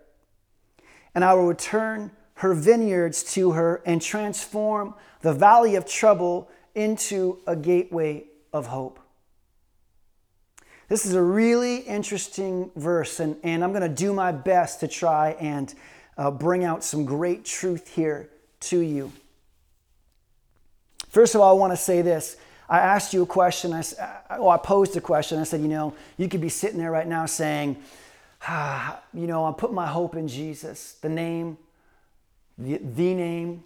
And 1.15 1.23
I 1.23 1.33
will 1.33 1.47
return 1.47 2.11
her 2.35 2.53
vineyards 2.53 3.23
to 3.33 3.51
her 3.51 3.81
and 3.85 4.01
transform 4.01 4.95
the 5.21 5.33
valley 5.33 5.75
of 5.75 5.85
trouble 5.85 6.49
into 6.73 7.39
a 7.45 7.55
gateway 7.55 8.25
of 8.51 8.67
hope. 8.67 8.99
This 10.91 11.05
is 11.05 11.13
a 11.13 11.23
really 11.23 11.77
interesting 11.77 12.69
verse, 12.75 13.21
and, 13.21 13.37
and 13.43 13.63
I'm 13.63 13.71
going 13.71 13.81
to 13.81 13.87
do 13.87 14.11
my 14.11 14.33
best 14.33 14.81
to 14.81 14.89
try 14.89 15.37
and 15.39 15.73
uh, 16.17 16.29
bring 16.31 16.65
out 16.65 16.83
some 16.83 17.05
great 17.05 17.45
truth 17.45 17.95
here 17.95 18.29
to 18.59 18.79
you. 18.79 19.13
First 21.07 21.33
of 21.33 21.39
all, 21.39 21.49
I 21.49 21.57
want 21.57 21.71
to 21.71 21.77
say 21.77 22.01
this 22.01 22.35
I 22.67 22.79
asked 22.79 23.13
you 23.13 23.21
a 23.21 23.25
question. 23.25 23.71
I, 23.71 23.83
well, 24.31 24.49
I 24.49 24.57
posed 24.57 24.97
a 24.97 24.99
question. 24.99 25.39
I 25.39 25.45
said, 25.45 25.61
you 25.61 25.69
know, 25.69 25.93
you 26.17 26.27
could 26.27 26.41
be 26.41 26.49
sitting 26.49 26.77
there 26.77 26.91
right 26.91 27.07
now 27.07 27.25
saying, 27.25 27.77
ah, 28.45 28.99
you 29.13 29.27
know, 29.27 29.45
I'm 29.45 29.53
putting 29.53 29.75
my 29.75 29.87
hope 29.87 30.17
in 30.17 30.27
Jesus, 30.27 30.95
the 31.01 31.07
name, 31.07 31.57
the, 32.57 32.79
the 32.79 33.13
name 33.13 33.63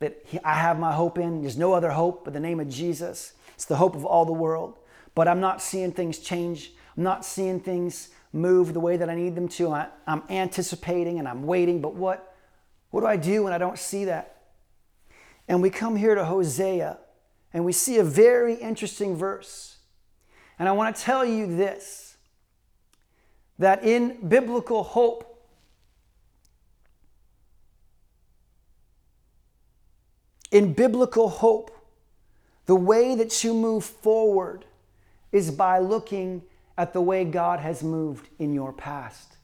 that 0.00 0.18
he, 0.26 0.38
I 0.40 0.52
have 0.52 0.78
my 0.78 0.92
hope 0.92 1.16
in. 1.16 1.40
There's 1.40 1.56
no 1.56 1.72
other 1.72 1.92
hope 1.92 2.26
but 2.26 2.34
the 2.34 2.40
name 2.40 2.60
of 2.60 2.68
Jesus. 2.68 3.32
It's 3.54 3.64
the 3.64 3.76
hope 3.76 3.96
of 3.96 4.04
all 4.04 4.26
the 4.26 4.32
world. 4.32 4.74
But 5.16 5.26
I'm 5.26 5.40
not 5.40 5.62
seeing 5.62 5.92
things 5.92 6.18
change. 6.18 6.72
I'm 6.96 7.02
not 7.02 7.24
seeing 7.24 7.58
things 7.58 8.10
move 8.34 8.74
the 8.74 8.80
way 8.80 8.98
that 8.98 9.08
I 9.08 9.14
need 9.14 9.34
them 9.34 9.48
to. 9.48 9.72
I, 9.72 9.88
I'm 10.06 10.22
anticipating 10.28 11.18
and 11.18 11.26
I'm 11.26 11.44
waiting. 11.44 11.80
But 11.80 11.94
what, 11.94 12.36
what 12.90 13.00
do 13.00 13.06
I 13.06 13.16
do 13.16 13.42
when 13.42 13.54
I 13.54 13.58
don't 13.58 13.78
see 13.78 14.04
that? 14.04 14.36
And 15.48 15.62
we 15.62 15.70
come 15.70 15.96
here 15.96 16.14
to 16.14 16.26
Hosea 16.26 16.98
and 17.54 17.64
we 17.64 17.72
see 17.72 17.96
a 17.96 18.04
very 18.04 18.56
interesting 18.56 19.16
verse. 19.16 19.78
And 20.58 20.68
I 20.68 20.72
want 20.72 20.94
to 20.94 21.02
tell 21.02 21.24
you 21.24 21.46
this 21.56 22.18
that 23.58 23.82
in 23.84 24.28
biblical 24.28 24.82
hope, 24.82 25.46
in 30.50 30.74
biblical 30.74 31.30
hope, 31.30 31.70
the 32.66 32.76
way 32.76 33.14
that 33.14 33.42
you 33.42 33.54
move 33.54 33.82
forward 33.82 34.66
is 35.32 35.50
by 35.50 35.78
looking 35.78 36.42
at 36.78 36.92
the 36.92 37.00
way 37.00 37.24
God 37.24 37.60
has 37.60 37.82
moved 37.82 38.28
in 38.38 38.52
your 38.52 38.72
past. 38.72 39.36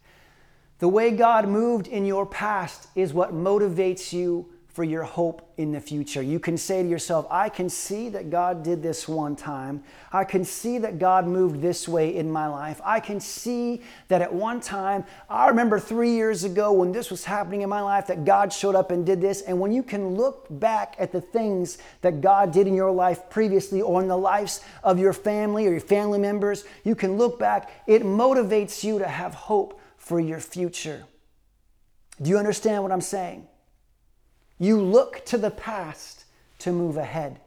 The 0.79 0.89
way 0.89 1.13
God 1.13 1.49
moved 1.49 1.87
in 1.87 2.05
your 2.05 2.27
past 2.27 2.89
is 2.95 3.13
what 3.13 3.33
motivates 3.33 4.13
you 4.13 4.52
for 4.73 4.85
your 4.85 5.03
hope 5.03 5.53
in 5.59 5.71
the 5.71 5.81
future. 5.81 6.23
You 6.23 6.41
can 6.41 6.57
say 6.57 6.83
to 6.83 6.89
yourself, 6.89 7.27
I 7.31 7.51
can 7.51 7.69
see 7.69 8.09
that 8.09 8.31
God 8.31 8.63
did 8.63 8.83
this 8.83 9.07
one 9.07 9.37
time. 9.37 9.85
I 10.11 10.25
can 10.25 10.47
see 10.47 10.79
that 10.79 10.99
God 10.99 11.27
moved 11.27 11.61
this 11.61 11.87
way 11.87 12.17
in 12.17 12.33
my 12.33 12.47
life. 12.47 12.81
I 12.83 12.99
can 12.99 13.21
see 13.21 13.83
that 14.09 14.23
at 14.23 14.33
one 14.33 14.61
time, 14.61 15.05
I 15.29 15.49
remember 15.49 15.79
three 15.79 16.13
years 16.13 16.45
ago 16.45 16.73
when 16.73 16.91
this 16.91 17.11
was 17.11 17.25
happening 17.25 17.61
in 17.61 17.69
my 17.69 17.83
life, 17.83 18.07
that 18.07 18.25
God 18.25 18.51
showed 18.51 18.75
up 18.75 18.91
and 18.91 19.05
did 19.05 19.21
this. 19.21 19.43
And 19.43 19.61
when 19.61 19.73
you 19.73 19.83
can 19.83 20.15
look 20.15 20.47
back 20.49 20.97
at 20.99 21.13
the 21.13 21.21
things 21.21 21.77
that 22.01 22.23
God 22.23 22.51
did 22.51 22.67
in 22.67 22.75
your 22.75 22.91
life 22.91 23.29
previously 23.29 23.83
or 23.83 24.01
in 24.01 24.09
the 24.09 24.17
lives 24.17 24.63
of 24.83 24.99
your 24.99 25.13
family 25.13 25.67
or 25.67 25.73
your 25.73 25.81
family 25.81 26.19
members, 26.19 26.65
you 26.83 26.95
can 26.95 27.19
look 27.19 27.39
back. 27.39 27.71
It 27.87 28.05
motivates 28.05 28.83
you 28.83 28.99
to 29.01 29.07
have 29.07 29.35
hope 29.35 29.79
for 29.99 30.19
your 30.19 30.41
future. 30.41 31.05
Do 32.23 32.31
you 32.31 32.39
understand 32.39 32.83
what 32.83 32.91
I'm 32.91 33.03
saying? 33.03 33.49
You 34.63 34.81
look 34.81 35.25
to 35.25 35.39
the 35.39 35.51
past 35.51 36.25
to 36.61 36.71
move 36.71 36.97
ahead. 36.97 37.41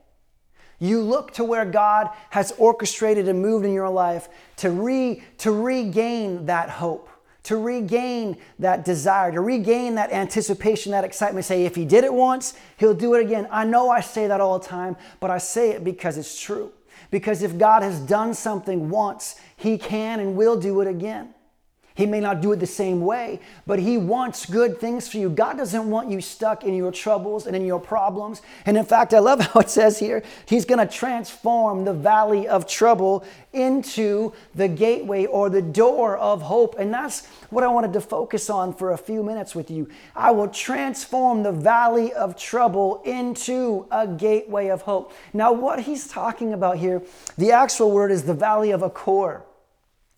You 0.80 1.02
look 1.02 1.32
to 1.36 1.46
where 1.46 1.64
God 1.64 2.10
has 2.32 2.52
orchestrated 2.58 3.30
and 3.30 3.42
moved 3.42 3.66
in 3.66 3.72
your 3.72 3.88
life 3.88 4.28
to, 4.58 4.70
re, 4.70 5.24
to 5.38 5.54
regain 5.54 6.48
that 6.48 6.70
hope, 6.70 7.08
to 7.44 7.56
regain 7.56 8.36
that 8.60 8.84
desire, 8.84 9.32
to 9.32 9.40
regain 9.40 9.96
that 9.96 10.12
anticipation, 10.12 10.92
that 10.92 11.06
excitement. 11.06 11.46
Say, 11.46 11.64
if 11.64 11.74
He 11.74 11.86
did 11.86 12.04
it 12.04 12.14
once, 12.14 12.54
He'll 12.76 12.94
do 12.94 13.14
it 13.14 13.22
again. 13.22 13.48
I 13.50 13.64
know 13.64 13.90
I 13.90 14.02
say 14.02 14.28
that 14.28 14.42
all 14.42 14.60
the 14.60 14.66
time, 14.66 14.98
but 15.22 15.32
I 15.32 15.38
say 15.38 15.70
it 15.70 15.86
because 15.86 16.18
it's 16.18 16.38
true. 16.38 16.74
Because 17.12 17.44
if 17.44 17.58
God 17.58 17.82
has 17.82 17.98
done 18.02 18.34
something 18.34 18.90
once, 18.90 19.40
He 19.56 19.78
can 19.78 20.20
and 20.20 20.36
will 20.36 20.60
do 20.60 20.82
it 20.82 20.88
again. 20.90 21.35
He 21.96 22.06
may 22.06 22.20
not 22.20 22.42
do 22.42 22.52
it 22.52 22.58
the 22.58 22.68
same 22.68 23.02
way, 23.02 23.40
but 23.66 23.80
He 23.80 23.98
wants 23.98 24.46
good 24.46 24.80
things 24.82 25.08
for 25.08 25.18
you. 25.18 25.30
God 25.30 25.58
doesn't 25.58 25.90
want 25.90 26.12
you 26.12 26.20
stuck 26.20 26.66
in 26.66 26.76
your 26.76 26.92
troubles 26.92 27.48
and 27.48 27.56
in 27.56 27.66
your 27.66 27.80
problems. 27.80 28.42
And 28.66 28.78
in 28.78 28.84
fact, 28.84 29.14
I 29.14 29.20
love 29.20 29.40
how 29.54 29.62
it 29.62 29.70
says 29.70 29.98
here 29.98 30.22
He's 30.46 30.66
going 30.66 30.86
to 30.86 30.94
transform 30.94 31.86
the 31.86 31.94
valley 31.94 32.50
of 32.50 32.68
trouble 32.68 33.24
into 33.54 34.34
the 34.54 34.68
gateway 34.68 35.26
or 35.26 35.50
the 35.50 35.62
door 35.62 36.18
of 36.18 36.42
hope. 36.42 36.76
And 36.78 36.94
that's 36.94 37.26
what 37.50 37.64
I 37.64 37.68
wanted 37.68 37.94
to 37.94 38.02
focus 38.02 38.50
on 38.50 38.74
for 38.74 38.92
a 38.92 38.98
few 38.98 39.24
minutes 39.24 39.56
with 39.56 39.72
you. 39.72 39.90
I 40.18 40.32
will 40.32 40.50
transform 40.50 41.44
the 41.44 41.54
valley 41.54 42.14
of 42.14 42.38
trouble 42.38 43.02
into 43.06 43.88
a 43.90 44.06
gateway 44.06 44.68
of 44.68 44.82
hope. 44.82 45.14
Now, 45.34 45.54
what 45.54 45.80
He's 45.80 46.10
talking 46.10 46.52
about 46.52 46.78
here, 46.78 47.02
the 47.38 47.54
actual 47.54 47.92
word 47.92 48.12
is 48.12 48.24
the 48.24 48.34
valley 48.34 48.72
of 48.72 48.84
Achor. 48.84 49.44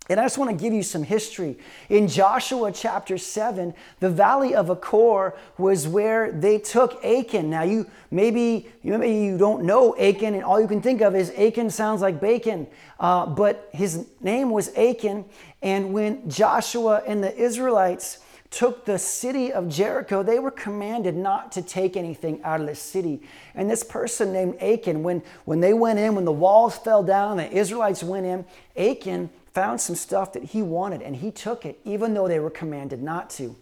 And 0.09 0.19
I 0.19 0.23
just 0.23 0.37
want 0.37 0.51
to 0.51 0.55
give 0.55 0.73
you 0.73 0.83
some 0.83 1.03
history. 1.03 1.57
In 1.89 2.07
Joshua 2.07 2.71
chapter 2.71 3.17
7, 3.17 3.73
the 3.99 4.09
valley 4.09 4.55
of 4.55 4.69
Achor 4.69 5.35
was 5.57 5.87
where 5.87 6.31
they 6.31 6.59
took 6.59 7.03
Achan. 7.03 7.49
Now, 7.49 7.63
you 7.63 7.89
maybe, 8.09 8.67
maybe 8.83 9.19
you 9.25 9.37
don't 9.37 9.65
know 9.65 9.97
Achan, 9.97 10.33
and 10.33 10.43
all 10.43 10.61
you 10.61 10.67
can 10.67 10.81
think 10.81 11.01
of 11.01 11.13
is 11.13 11.31
Achan 11.31 11.69
sounds 11.69 12.01
like 12.01 12.21
bacon. 12.21 12.67
Uh, 12.99 13.25
but 13.25 13.69
his 13.73 14.07
name 14.21 14.49
was 14.49 14.73
Achan. 14.77 15.25
And 15.61 15.91
when 15.91 16.29
Joshua 16.29 17.03
and 17.05 17.21
the 17.21 17.35
Israelites 17.35 18.19
took 18.49 18.85
the 18.85 18.97
city 18.97 19.51
of 19.51 19.67
Jericho, 19.67 20.23
they 20.23 20.39
were 20.39 20.51
commanded 20.51 21.17
not 21.17 21.51
to 21.51 21.61
take 21.61 21.97
anything 21.97 22.41
out 22.43 22.61
of 22.61 22.67
the 22.67 22.75
city. 22.75 23.21
And 23.55 23.69
this 23.69 23.83
person 23.83 24.31
named 24.31 24.61
Achan, 24.61 25.03
when, 25.03 25.21
when 25.43 25.59
they 25.59 25.73
went 25.73 25.99
in, 25.99 26.15
when 26.15 26.23
the 26.23 26.31
walls 26.31 26.77
fell 26.77 27.03
down, 27.03 27.37
the 27.37 27.51
Israelites 27.51 28.03
went 28.03 28.25
in, 28.25 28.45
Achan 28.77 29.29
found 29.57 29.81
some 29.81 29.95
stuff 29.95 30.33
that 30.33 30.43
he 30.43 30.61
wanted 30.61 31.01
and 31.01 31.15
he 31.15 31.31
took 31.31 31.65
it, 31.65 31.79
even 31.83 32.13
though 32.13 32.27
they 32.27 32.39
were 32.39 32.51
commanded 32.51 33.01
not 33.01 33.27
to. 33.27 33.55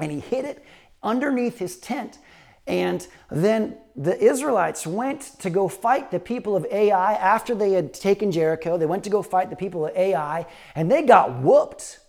And 0.00 0.10
he 0.10 0.18
hid 0.18 0.44
it 0.44 0.64
underneath 1.00 1.60
his 1.60 1.78
tent. 1.78 2.18
And 2.66 3.06
then 3.30 3.76
the 3.94 4.20
Israelites 4.20 4.84
went 4.84 5.20
to 5.38 5.48
go 5.48 5.68
fight 5.68 6.10
the 6.10 6.18
people 6.18 6.56
of 6.56 6.66
Ai 6.72 7.12
after 7.12 7.54
they 7.54 7.70
had 7.70 7.94
taken 7.94 8.32
Jericho. 8.32 8.76
They 8.76 8.86
went 8.86 9.04
to 9.04 9.10
go 9.10 9.22
fight 9.22 9.48
the 9.48 9.54
people 9.54 9.86
of 9.86 9.96
Ai 9.96 10.44
and 10.74 10.90
they 10.90 11.02
got 11.02 11.38
whooped. 11.38 12.00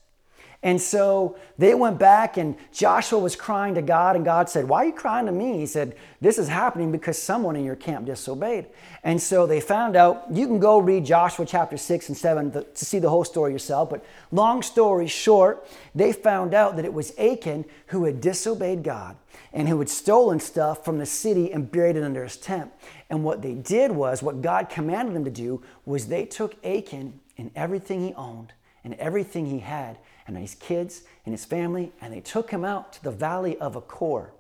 And 0.63 0.81
so 0.81 1.35
they 1.57 1.75
went 1.75 1.99
back, 1.99 2.37
and 2.37 2.55
Joshua 2.71 3.19
was 3.19 3.35
crying 3.35 3.75
to 3.75 3.81
God, 3.81 4.15
and 4.15 4.23
God 4.23 4.49
said, 4.49 4.69
Why 4.69 4.83
are 4.83 4.85
you 4.85 4.93
crying 4.93 5.25
to 5.25 5.31
me? 5.33 5.57
He 5.57 5.65
said, 5.65 5.93
This 6.21 6.37
is 6.37 6.47
happening 6.47 6.89
because 6.89 7.21
someone 7.21 7.57
in 7.57 7.65
your 7.65 7.75
camp 7.75 8.05
disobeyed. 8.05 8.67
And 9.03 9.21
so 9.21 9.45
they 9.45 9.59
found 9.59 9.97
out, 9.97 10.23
you 10.31 10.47
can 10.47 10.59
go 10.59 10.79
read 10.79 11.05
Joshua 11.05 11.45
chapter 11.45 11.75
6 11.75 12.07
and 12.07 12.17
7 12.17 12.51
to, 12.51 12.63
to 12.63 12.85
see 12.85 12.99
the 12.99 13.09
whole 13.09 13.25
story 13.25 13.51
yourself, 13.51 13.89
but 13.89 14.05
long 14.31 14.61
story 14.61 15.07
short, 15.07 15.67
they 15.93 16.13
found 16.13 16.53
out 16.53 16.77
that 16.77 16.85
it 16.85 16.93
was 16.93 17.11
Achan 17.19 17.65
who 17.87 18.05
had 18.05 18.21
disobeyed 18.21 18.83
God 18.83 19.17
and 19.51 19.67
who 19.67 19.77
had 19.79 19.89
stolen 19.89 20.39
stuff 20.39 20.85
from 20.85 20.97
the 20.97 21.05
city 21.05 21.51
and 21.51 21.69
buried 21.69 21.97
it 21.97 22.03
under 22.03 22.23
his 22.23 22.37
tent. 22.37 22.71
And 23.09 23.25
what 23.25 23.41
they 23.41 23.53
did 23.53 23.91
was, 23.91 24.23
what 24.23 24.41
God 24.41 24.69
commanded 24.69 25.13
them 25.13 25.25
to 25.25 25.31
do, 25.31 25.61
was 25.85 26.07
they 26.07 26.25
took 26.25 26.55
Achan 26.65 27.19
and 27.37 27.51
everything 27.53 28.01
he 28.01 28.13
owned 28.13 28.53
and 28.85 28.93
everything 28.93 29.45
he 29.45 29.59
had 29.59 29.97
and 30.27 30.37
his 30.37 30.55
kids 30.55 31.03
and 31.25 31.33
his 31.33 31.45
family, 31.45 31.91
and 32.01 32.13
they 32.13 32.21
took 32.21 32.51
him 32.51 32.63
out 32.63 32.93
to 32.93 33.03
the 33.03 33.11
valley 33.11 33.57
of 33.57 33.75
Achor. 33.75 34.31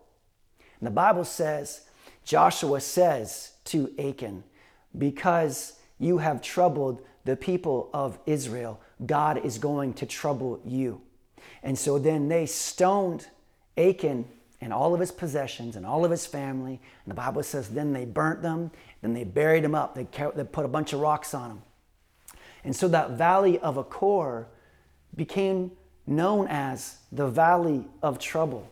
And 0.79 0.87
the 0.87 0.91
Bible 0.91 1.25
says, 1.25 1.81
Joshua 2.25 2.81
says 2.81 3.53
to 3.65 3.91
Achan, 3.99 4.43
Because 4.97 5.73
you 5.99 6.19
have 6.19 6.41
troubled 6.41 7.01
the 7.25 7.35
people 7.35 7.89
of 7.93 8.19
Israel, 8.25 8.81
God 9.05 9.43
is 9.45 9.57
going 9.57 9.93
to 9.95 10.05
trouble 10.05 10.61
you. 10.65 11.01
And 11.61 11.77
so 11.77 11.97
then 11.97 12.27
they 12.27 12.45
stoned 12.45 13.27
Achan 13.77 14.25
and 14.61 14.73
all 14.73 14.93
of 14.93 14.99
his 14.99 15.11
possessions 15.11 15.75
and 15.75 15.85
all 15.85 16.05
of 16.05 16.11
his 16.11 16.25
family. 16.25 16.79
And 17.05 17.11
the 17.11 17.15
Bible 17.15 17.43
says, 17.43 17.69
then 17.69 17.93
they 17.93 18.05
burnt 18.05 18.41
them, 18.41 18.71
then 19.01 19.13
they 19.13 19.23
buried 19.23 19.63
them 19.63 19.75
up, 19.75 19.95
they, 19.95 20.07
they 20.35 20.43
put 20.43 20.65
a 20.65 20.69
bunch 20.69 20.93
of 20.93 20.99
rocks 20.99 21.33
on 21.33 21.49
them. 21.49 21.61
And 22.63 22.75
so 22.75 22.87
that 22.89 23.11
valley 23.11 23.59
of 23.59 23.77
Achor 23.77 24.47
became 25.15 25.71
known 26.05 26.47
as 26.47 26.97
the 27.11 27.27
valley 27.27 27.85
of 28.01 28.19
trouble. 28.19 28.69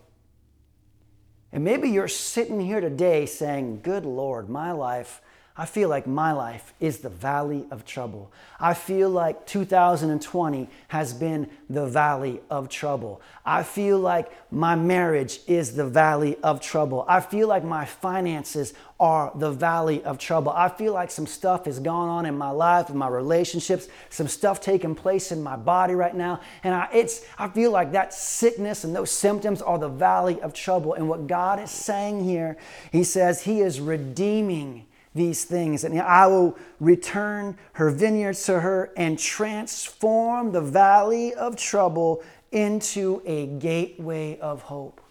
And 1.54 1.64
maybe 1.64 1.90
you're 1.90 2.08
sitting 2.08 2.60
here 2.60 2.82
today 2.82 3.26
saying, 3.26 3.82
Good 3.84 4.06
Lord, 4.06 4.50
my 4.50 4.72
life 4.72 5.22
I 5.62 5.66
feel 5.66 5.90
like 5.90 6.08
my 6.08 6.32
life 6.32 6.74
is 6.80 7.02
the 7.02 7.10
valley 7.10 7.68
of 7.70 7.86
trouble. 7.86 8.32
I 8.60 8.74
feel 8.74 9.12
like 9.12 9.46
2020 9.46 10.68
has 10.88 11.14
been 11.14 11.52
the 11.70 11.86
valley 11.86 12.42
of 12.50 12.68
trouble. 12.68 13.22
I 13.46 13.62
feel 13.62 14.00
like 14.00 14.32
my 14.52 14.74
marriage 14.74 15.40
is 15.46 15.76
the 15.76 15.86
valley 15.86 16.36
of 16.38 16.62
trouble. 16.62 17.06
I 17.08 17.20
feel 17.20 17.48
like 17.48 17.64
my 17.64 17.86
finances 17.86 18.74
are 19.00 19.32
the 19.36 19.52
valley 19.52 20.04
of 20.04 20.18
trouble. 20.18 20.52
I 20.52 20.68
feel 20.68 20.94
like 20.94 21.12
some 21.12 21.28
stuff 21.28 21.66
has 21.66 21.78
gone 21.78 22.10
on 22.10 22.26
in 22.26 22.36
my 22.36 22.50
life, 22.50 22.90
in 22.90 22.98
my 22.98 23.10
relationships, 23.10 23.88
some 24.10 24.28
stuff 24.28 24.62
taking 24.62 24.96
place 24.96 25.32
in 25.32 25.44
my 25.44 25.58
body 25.58 25.94
right 25.94 26.16
now. 26.16 26.42
And 26.64 26.74
I, 26.74 26.90
it's, 26.92 27.24
I 27.38 27.48
feel 27.50 27.70
like 27.70 27.92
that 27.92 28.16
sickness 28.16 28.84
and 28.84 28.96
those 28.96 29.12
symptoms 29.12 29.62
are 29.62 29.78
the 29.78 29.90
valley 29.90 30.42
of 30.42 30.56
trouble. 30.56 30.96
And 30.96 31.08
what 31.08 31.28
God 31.28 31.60
is 31.60 31.70
saying 31.70 32.24
here, 32.24 32.58
He 32.92 33.04
says 33.04 33.44
He 33.44 33.62
is 33.62 33.80
redeeming 33.80 34.88
these 35.14 35.44
things, 35.44 35.84
and 35.84 36.00
I 36.00 36.28
will 36.28 36.58
return 36.80 37.58
her 37.74 37.90
vineyards 37.90 38.46
to 38.46 38.62
her 38.62 38.92
and 38.96 39.20
transform 39.20 40.52
the 40.52 40.62
valley 40.62 41.34
of 41.34 41.58
trouble 41.58 42.24
into 42.52 43.22
a 43.26 43.48
gateway 43.48 44.40
of 44.40 44.64
hope. 44.64 45.02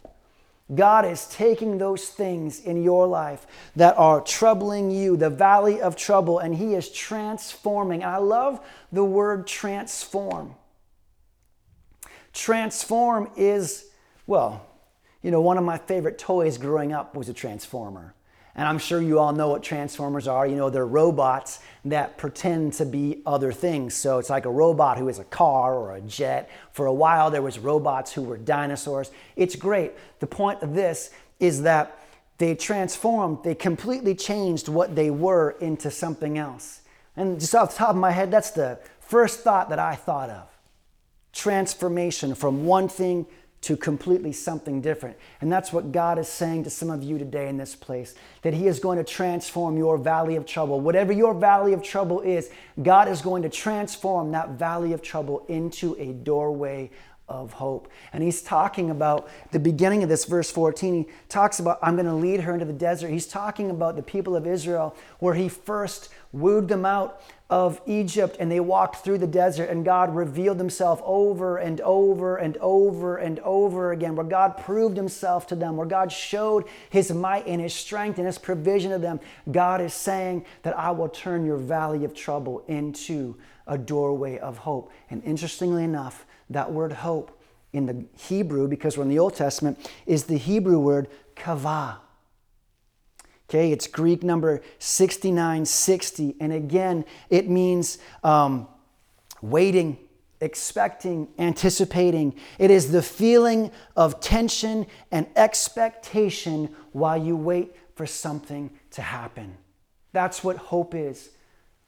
God 0.74 1.04
is 1.04 1.26
taking 1.26 1.78
those 1.78 2.08
things 2.08 2.60
in 2.60 2.82
your 2.82 3.06
life 3.06 3.46
that 3.74 3.98
are 3.98 4.20
troubling 4.20 4.90
you, 4.90 5.16
the 5.16 5.30
valley 5.30 5.80
of 5.80 5.96
trouble, 5.96 6.38
and 6.38 6.54
He 6.54 6.74
is 6.74 6.88
transforming. 6.90 8.02
And 8.02 8.10
I 8.10 8.18
love 8.18 8.64
the 8.92 9.04
word 9.04 9.46
transform. 9.46 10.54
Transform 12.32 13.30
is, 13.36 13.86
well, 14.26 14.64
you 15.22 15.30
know, 15.30 15.40
one 15.40 15.58
of 15.58 15.64
my 15.64 15.76
favorite 15.76 16.18
toys 16.18 16.56
growing 16.56 16.92
up 16.92 17.16
was 17.16 17.28
a 17.28 17.34
transformer. 17.34 18.14
And 18.56 18.66
I'm 18.66 18.78
sure 18.78 19.00
you 19.00 19.18
all 19.18 19.32
know 19.32 19.48
what 19.48 19.62
transformers 19.62 20.26
are. 20.26 20.46
You 20.46 20.56
know, 20.56 20.70
they're 20.70 20.86
robots 20.86 21.60
that 21.84 22.18
pretend 22.18 22.72
to 22.74 22.84
be 22.84 23.22
other 23.24 23.52
things. 23.52 23.94
So 23.94 24.18
it's 24.18 24.30
like 24.30 24.44
a 24.44 24.50
robot 24.50 24.98
who 24.98 25.08
is 25.08 25.18
a 25.18 25.24
car 25.24 25.74
or 25.74 25.94
a 25.94 26.00
jet. 26.00 26.50
For 26.72 26.86
a 26.86 26.92
while, 26.92 27.30
there 27.30 27.42
was 27.42 27.58
robots 27.58 28.12
who 28.12 28.22
were 28.22 28.36
dinosaurs. 28.36 29.10
It's 29.36 29.56
great. 29.56 29.92
The 30.18 30.26
point 30.26 30.62
of 30.62 30.74
this 30.74 31.10
is 31.38 31.62
that 31.62 31.98
they 32.38 32.54
transformed, 32.54 33.38
they 33.44 33.54
completely 33.54 34.14
changed 34.14 34.68
what 34.68 34.96
they 34.96 35.10
were 35.10 35.52
into 35.60 35.90
something 35.90 36.38
else. 36.38 36.80
And 37.16 37.38
just 37.38 37.54
off 37.54 37.72
the 37.72 37.78
top 37.78 37.90
of 37.90 37.96
my 37.96 38.12
head, 38.12 38.30
that's 38.30 38.50
the 38.50 38.78
first 38.98 39.40
thought 39.40 39.68
that 39.68 39.78
I 39.78 39.94
thought 39.94 40.30
of. 40.30 40.48
Transformation 41.32 42.34
from 42.34 42.64
one 42.64 42.88
thing 42.88 43.26
to 43.62 43.76
completely 43.76 44.32
something 44.32 44.80
different. 44.80 45.16
And 45.40 45.52
that's 45.52 45.72
what 45.72 45.92
God 45.92 46.18
is 46.18 46.28
saying 46.28 46.64
to 46.64 46.70
some 46.70 46.88
of 46.88 47.02
you 47.02 47.18
today 47.18 47.48
in 47.48 47.58
this 47.58 47.74
place 47.74 48.14
that 48.42 48.54
He 48.54 48.66
is 48.66 48.80
going 48.80 48.98
to 48.98 49.04
transform 49.04 49.76
your 49.76 49.98
valley 49.98 50.36
of 50.36 50.46
trouble. 50.46 50.80
Whatever 50.80 51.12
your 51.12 51.34
valley 51.34 51.72
of 51.72 51.82
trouble 51.82 52.20
is, 52.20 52.50
God 52.82 53.08
is 53.08 53.20
going 53.20 53.42
to 53.42 53.50
transform 53.50 54.32
that 54.32 54.50
valley 54.50 54.92
of 54.92 55.02
trouble 55.02 55.44
into 55.48 55.94
a 55.98 56.12
doorway 56.12 56.90
of 57.30 57.52
hope. 57.52 57.88
And 58.12 58.24
he's 58.24 58.42
talking 58.42 58.90
about 58.90 59.28
the 59.52 59.60
beginning 59.60 60.02
of 60.02 60.08
this 60.08 60.24
verse 60.24 60.50
14. 60.50 60.94
He 60.94 61.06
talks 61.28 61.60
about, 61.60 61.78
I'm 61.80 61.94
going 61.94 62.06
to 62.06 62.14
lead 62.14 62.40
her 62.40 62.52
into 62.52 62.64
the 62.64 62.72
desert. 62.72 63.08
He's 63.08 63.28
talking 63.28 63.70
about 63.70 63.94
the 63.94 64.02
people 64.02 64.34
of 64.34 64.46
Israel 64.46 64.96
where 65.20 65.34
he 65.34 65.48
first 65.48 66.08
wooed 66.32 66.68
them 66.68 66.84
out 66.84 67.20
of 67.48 67.80
Egypt 67.86 68.36
and 68.38 68.50
they 68.50 68.60
walked 68.60 69.04
through 69.04 69.18
the 69.18 69.26
desert 69.26 69.68
and 69.68 69.84
God 69.84 70.14
revealed 70.14 70.58
himself 70.58 71.02
over 71.04 71.58
and 71.58 71.80
over 71.80 72.36
and 72.36 72.56
over 72.58 73.16
and 73.16 73.40
over 73.40 73.90
again, 73.90 74.14
where 74.14 74.24
God 74.24 74.56
proved 74.56 74.96
himself 74.96 75.48
to 75.48 75.56
them, 75.56 75.76
where 75.76 75.86
God 75.86 76.12
showed 76.12 76.66
his 76.90 77.12
might 77.12 77.46
and 77.46 77.60
his 77.60 77.74
strength 77.74 78.18
and 78.18 78.26
his 78.26 78.38
provision 78.38 78.92
to 78.92 78.98
them. 78.98 79.18
God 79.50 79.80
is 79.80 79.92
saying 79.92 80.44
that 80.62 80.78
I 80.78 80.92
will 80.92 81.08
turn 81.08 81.44
your 81.44 81.56
valley 81.56 82.04
of 82.04 82.14
trouble 82.14 82.62
into 82.68 83.36
a 83.66 83.76
doorway 83.76 84.38
of 84.38 84.58
hope. 84.58 84.92
And 85.10 85.22
interestingly 85.24 85.82
enough, 85.82 86.26
that 86.50 86.72
word 86.72 86.92
hope 86.92 87.36
in 87.72 87.86
the 87.86 88.04
Hebrew, 88.16 88.68
because 88.68 88.96
we're 88.96 89.04
in 89.04 89.08
the 89.08 89.18
Old 89.18 89.34
Testament, 89.34 89.90
is 90.06 90.24
the 90.24 90.36
Hebrew 90.36 90.78
word 90.78 91.08
kavah. 91.36 91.96
Okay, 93.50 93.72
it's 93.72 93.88
Greek 93.88 94.22
number 94.22 94.62
6960. 94.78 96.36
And 96.38 96.52
again, 96.52 97.04
it 97.30 97.48
means 97.48 97.98
um, 98.22 98.68
waiting, 99.42 99.98
expecting, 100.40 101.26
anticipating. 101.36 102.36
It 102.60 102.70
is 102.70 102.92
the 102.92 103.02
feeling 103.02 103.72
of 103.96 104.20
tension 104.20 104.86
and 105.10 105.26
expectation 105.34 106.72
while 106.92 107.20
you 107.20 107.34
wait 107.34 107.74
for 107.96 108.06
something 108.06 108.70
to 108.92 109.02
happen. 109.02 109.56
That's 110.12 110.44
what 110.44 110.56
hope 110.56 110.94
is. 110.94 111.30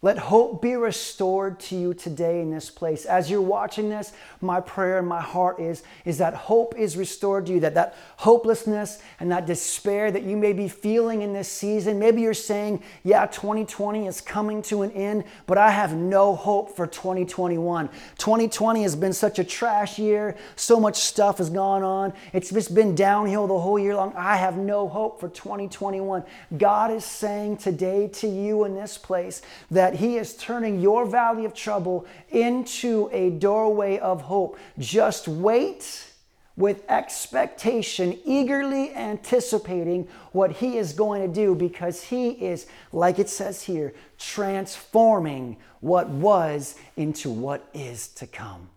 Let 0.05 0.19
hope 0.19 0.61
be 0.61 0.75
restored 0.75 1.61
to 1.61 1.77
you 1.77 1.95
today 1.95 2.41
in 2.41 2.51
this 2.51 2.71
place. 2.71 3.05
As 3.05 3.31
you're 3.31 3.41
watching 3.41 3.88
this, 3.88 4.12
my 4.41 4.61
prayer 4.61 4.99
and 4.99 5.07
my 5.07 5.21
heart 5.21 5.61
is, 5.61 5.85
is 6.05 6.19
that 6.19 6.35
hope 6.35 6.77
is 6.77 6.97
restored 6.97 7.47
to 7.47 7.53
you, 7.53 7.61
that 7.61 7.75
that 7.75 7.95
hopelessness 8.17 9.01
and 9.21 9.31
that 9.31 9.47
despair 9.47 10.11
that 10.11 10.25
you 10.25 10.37
may 10.37 10.53
be 10.55 10.67
feeling 10.67 11.23
in 11.23 11.33
this 11.33 11.47
season. 11.47 12.01
Maybe 12.01 12.21
you're 12.21 12.35
saying, 12.35 12.83
yeah, 13.05 13.27
2020 13.27 14.09
is 14.09 14.21
coming 14.21 14.61
to 14.62 14.83
an 14.83 14.91
end, 14.91 15.23
but 15.47 15.57
I 15.57 15.71
have 15.71 15.95
no 15.95 16.35
hope 16.35 16.75
for 16.75 16.88
2021. 16.88 17.88
2020 18.19 18.83
has 18.83 18.97
been 18.97 19.12
such 19.12 19.38
a 19.38 19.45
trash 19.45 20.01
year. 20.01 20.37
So 20.57 20.81
much 20.81 20.97
stuff 20.97 21.38
has 21.38 21.49
gone 21.49 21.85
on. 21.85 22.12
It's 22.33 22.51
just 22.51 22.75
been 22.75 22.97
downhill 22.97 23.47
the 23.47 23.61
whole 23.61 23.79
year 23.79 23.95
long. 23.95 24.15
I 24.17 24.35
have 24.35 24.57
no 24.57 24.88
hope 24.88 25.21
for 25.21 25.29
2021. 25.29 26.25
God 26.59 26.91
is 26.91 27.05
saying 27.05 27.59
today 27.59 28.09
to 28.15 28.27
you 28.27 28.65
in 28.65 28.75
this 28.75 28.99
place 28.99 29.43
that 29.71 29.92
that 29.93 29.99
He 29.99 30.17
is 30.17 30.35
turning 30.35 30.81
your 30.81 31.05
valley 31.05 31.45
of 31.45 31.53
trouble 31.53 32.07
into 32.31 33.11
a 33.13 33.29
doorway 33.29 33.99
of 33.99 34.23
hope. 34.23 34.59
Just 34.79 35.29
wait 35.29 36.09
with 36.57 36.83
expectation, 36.91 38.19
eagerly 38.25 38.95
anticipating 38.95 40.09
what 40.33 40.53
He 40.53 40.79
is 40.79 40.95
going 40.95 41.21
to 41.21 41.29
do 41.29 41.55
because 41.55 42.05
He 42.05 42.31
is, 42.31 42.67
like 42.91 43.19
it 43.19 43.29
says 43.29 43.65
here, 43.65 43.93
transforming 44.19 45.59
what 45.81 46.09
was 46.09 46.75
into 46.97 47.31
what 47.31 47.69
is 47.75 48.09
to 48.09 48.27
come. 48.27 48.71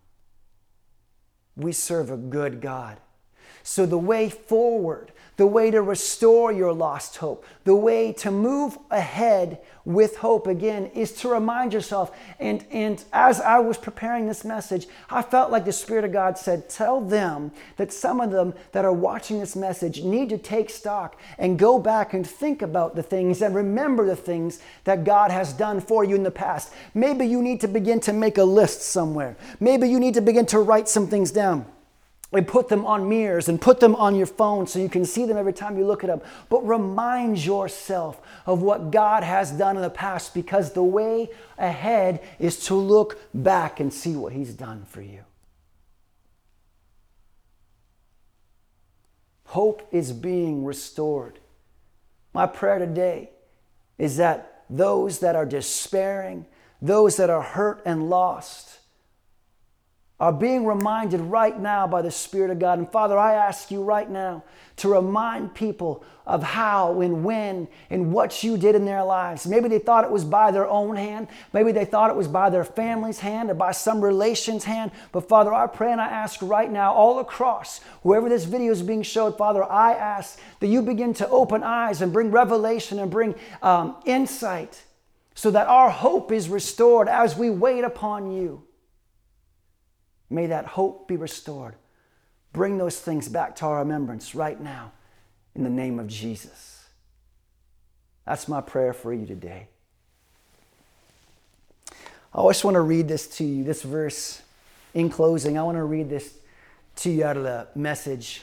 We 1.56 1.72
serve 1.72 2.12
a 2.12 2.18
good 2.18 2.60
God. 2.60 2.98
So, 3.64 3.86
the 3.86 3.98
way 3.98 4.30
forward, 4.30 5.14
the 5.38 5.48
way 5.48 5.70
to 5.72 5.82
restore 5.82 6.52
your 6.52 6.74
lost 6.74 7.18
hope, 7.18 7.46
the 7.64 7.76
way 7.76 8.14
to 8.14 8.32
move 8.32 8.78
ahead 8.90 9.60
with 9.84 10.18
hope 10.18 10.48
again 10.48 10.88
is 10.96 11.12
to 11.12 11.30
remind 11.30 11.74
yourself. 11.74 12.16
And, 12.40 12.66
and 12.72 13.04
as 13.14 13.40
I 13.40 13.60
was 13.60 13.78
preparing 13.78 14.28
this 14.28 14.44
message, 14.44 14.88
I 15.10 15.22
felt 15.22 15.52
like 15.52 15.66
the 15.66 15.72
Spirit 15.72 16.06
of 16.06 16.12
God 16.12 16.38
said, 16.38 16.70
Tell 16.70 17.02
them 17.02 17.52
that 17.78 17.94
some 17.94 18.20
of 18.20 18.32
them 18.32 18.54
that 18.72 18.86
are 18.86 18.94
watching 18.94 19.40
this 19.40 19.56
message 19.56 20.04
need 20.04 20.30
to 20.30 20.38
take 20.38 20.70
stock 20.70 21.20
and 21.38 21.60
go 21.60 21.78
back 21.78 22.14
and 22.14 22.26
think 22.26 22.62
about 22.62 22.96
the 22.96 23.04
things 23.04 23.42
and 23.42 23.54
remember 23.54 24.06
the 24.06 24.16
things 24.16 24.60
that 24.86 25.04
God 25.04 25.32
has 25.32 25.54
done 25.54 25.82
for 25.82 26.04
you 26.04 26.16
in 26.16 26.24
the 26.24 26.32
past. 26.32 26.74
Maybe 26.94 27.26
you 27.26 27.42
need 27.42 27.62
to 27.62 27.68
begin 27.68 28.00
to 28.02 28.14
make 28.14 28.38
a 28.38 28.44
list 28.44 28.82
somewhere, 28.82 29.36
maybe 29.60 29.88
you 29.88 30.00
need 30.00 30.14
to 30.16 30.22
begin 30.22 30.46
to 30.48 30.60
write 30.60 30.88
some 30.88 31.08
things 31.08 31.32
down 31.32 31.66
and 32.32 32.48
put 32.48 32.70
them 32.70 32.86
on 32.86 33.08
mirrors 33.08 33.48
and 33.48 33.62
put 33.62 33.80
them 33.80 33.96
on 33.96 34.16
your 34.16 34.26
phone 34.26 34.68
so 34.68 34.80
you 34.80 34.90
can 34.90 35.06
see 35.06 35.26
them 35.26 35.38
every 35.38 35.54
time 35.54 35.78
you 35.78 35.86
look 35.86 36.04
at 36.04 36.08
them. 36.08 36.22
But 36.50 36.68
remind 36.68 37.44
yourself 37.44 38.20
of 38.46 38.62
what 38.62 38.92
God 38.92 39.24
has 39.24 39.52
done 39.52 39.76
in 39.76 39.82
the 39.82 39.90
past 39.90 40.34
because 40.34 40.74
the 40.74 40.84
way 40.84 41.30
ahead 41.58 42.22
is 42.40 42.66
to 42.66 42.76
look 42.76 43.20
back 43.34 43.80
and 43.80 43.94
see 43.94 44.16
what 44.16 44.34
He's 44.34 44.54
done 44.54 44.86
for 44.86 45.02
you. 45.02 45.22
Hope 49.46 49.88
is 49.92 50.12
being 50.12 50.66
restored. 50.66 51.40
My 52.34 52.48
prayer 52.48 52.80
today 52.80 53.30
is 53.98 54.18
that 54.18 54.66
those 54.70 55.20
that 55.20 55.36
are 55.36 55.46
despairing, 55.46 56.46
those 56.82 57.18
that 57.18 57.30
are 57.30 57.42
hurt 57.42 57.82
and 57.86 58.10
lost, 58.10 58.80
are 60.20 60.32
being 60.32 60.66
reminded 60.66 61.20
right 61.20 61.60
now 61.60 61.86
by 61.86 62.02
the 62.02 62.12
Spirit 62.12 62.50
of 62.50 62.60
God. 62.60 62.80
And 62.80 62.90
Father, 62.90 63.18
I 63.18 63.34
ask 63.34 63.70
you 63.70 63.84
right 63.84 64.10
now 64.10 64.44
to 64.78 64.94
remind 64.94 65.54
people 65.54 66.06
of 66.26 66.42
how 66.42 67.02
and 67.02 67.24
when 67.24 67.68
and 67.90 68.12
what 68.12 68.44
you 68.44 68.58
did 68.58 68.76
in 68.76 68.86
their 68.86 69.04
lives. 69.04 69.46
Maybe 69.46 69.68
they 69.68 69.78
thought 69.78 70.06
it 70.06 70.10
was 70.10 70.24
by 70.24 70.52
their 70.52 70.68
own 70.68 70.96
hand. 70.96 71.28
Maybe 71.54 71.72
they 71.72 71.86
thought 71.86 72.10
it 72.10 72.16
was 72.16 72.30
by 72.30 72.50
their 72.50 72.64
family's 72.64 73.20
hand 73.20 73.52
or 73.52 73.54
by 73.54 73.72
some 73.72 74.02
relation's 74.02 74.64
hand. 74.64 74.92
But 75.12 75.28
Father, 75.28 75.54
I 75.54 75.68
pray 75.68 75.92
and 75.92 76.02
I 76.02 76.08
ask 76.08 76.42
right 76.42 76.72
now, 76.72 76.94
all 76.94 77.20
across, 77.20 77.80
wherever 78.02 78.30
this 78.30 78.46
video 78.46 78.72
is 78.72 78.82
being 78.82 79.04
showed, 79.04 79.38
Father, 79.38 79.64
I 79.64 79.94
ask 79.94 80.40
that 80.62 80.68
you 80.68 80.82
begin 80.82 81.14
to 81.16 81.30
open 81.30 81.62
eyes 81.62 82.02
and 82.02 82.14
bring 82.14 82.32
revelation 82.32 83.00
and 83.00 83.12
bring 83.12 83.36
um, 83.62 83.98
insight 84.06 84.82
so 85.36 85.52
that 85.52 85.68
our 85.68 85.90
hope 85.90 86.32
is 86.32 86.48
restored 86.48 87.10
as 87.10 87.38
we 87.38 87.50
wait 87.50 87.84
upon 87.84 88.32
you. 88.32 88.64
May 90.36 90.48
that 90.48 90.66
hope 90.66 91.08
be 91.08 91.16
restored. 91.16 91.76
Bring 92.52 92.78
those 92.78 93.00
things 93.00 93.30
back 93.30 93.56
to 93.58 93.66
our 93.68 93.80
remembrance 93.80 94.36
right 94.36 94.60
now 94.60 94.92
in 95.56 95.64
the 95.64 95.70
name 95.70 95.98
of 95.98 96.08
Jesus. 96.08 96.86
That's 98.26 98.50
my 98.50 98.60
prayer 98.60 98.92
for 98.92 99.14
you 99.14 99.26
today. 99.26 99.68
I 102.34 102.46
just 102.50 102.66
want 102.66 102.76
to 102.76 102.82
read 102.82 103.08
this 103.08 103.28
to 103.38 103.46
you, 103.46 103.64
this 103.64 103.82
verse 103.82 104.42
in 104.94 105.10
closing. 105.10 105.58
I 105.58 105.64
want 105.64 105.78
to 105.78 105.86
read 105.86 106.10
this 106.10 106.38
to 106.98 107.10
you 107.10 107.24
out 107.24 107.38
of 107.38 107.44
the 107.44 107.70
message. 107.74 108.42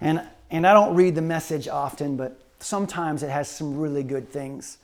And, 0.00 0.22
and 0.48 0.64
I 0.64 0.74
don't 0.74 0.94
read 0.94 1.16
the 1.16 1.22
message 1.22 1.66
often, 1.66 2.16
but 2.16 2.40
sometimes 2.60 3.24
it 3.24 3.30
has 3.30 3.50
some 3.50 3.80
really 3.80 4.04
good 4.04 4.30
things. 4.30 4.78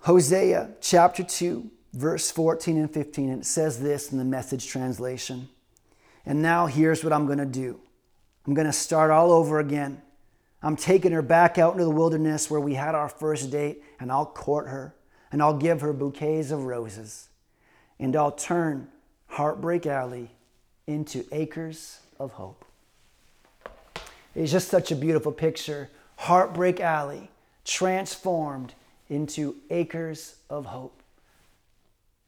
Hosea 0.00 0.72
chapter 0.82 1.22
2, 1.22 1.70
verse 1.94 2.30
14 2.30 2.76
and 2.76 2.90
15, 2.90 3.30
and 3.30 3.42
it 3.42 3.46
says 3.46 3.80
this 3.80 4.10
in 4.10 4.18
the 4.18 4.24
message 4.24 4.66
translation. 4.66 5.48
And 6.26 6.42
now 6.42 6.66
here's 6.66 7.04
what 7.04 7.12
I'm 7.12 7.26
going 7.26 7.38
to 7.38 7.46
do 7.46 7.78
I'm 8.46 8.54
going 8.54 8.66
to 8.66 8.72
start 8.72 9.10
all 9.10 9.32
over 9.32 9.58
again. 9.58 10.02
I'm 10.62 10.76
taking 10.76 11.12
her 11.12 11.22
back 11.22 11.58
out 11.58 11.72
into 11.72 11.84
the 11.84 11.90
wilderness 11.90 12.50
where 12.50 12.60
we 12.60 12.74
had 12.74 12.94
our 12.94 13.08
first 13.08 13.50
date, 13.50 13.82
and 14.00 14.10
I'll 14.10 14.26
court 14.26 14.68
her, 14.68 14.94
and 15.30 15.42
I'll 15.42 15.56
give 15.56 15.82
her 15.82 15.92
bouquets 15.92 16.50
of 16.50 16.64
roses, 16.64 17.28
and 17.98 18.16
I'll 18.16 18.32
turn 18.32 18.88
Heartbreak 19.26 19.86
Alley 19.86 20.30
into 20.86 21.24
acres 21.32 22.00
of 22.18 22.32
hope. 22.32 22.64
It's 24.34 24.50
just 24.50 24.68
such 24.68 24.90
a 24.90 24.96
beautiful 24.96 25.32
picture. 25.32 25.90
Heartbreak 26.16 26.80
Alley 26.80 27.30
transformed 27.64 28.74
into 29.08 29.56
acres 29.70 30.36
of 30.48 30.66
hope. 30.66 31.03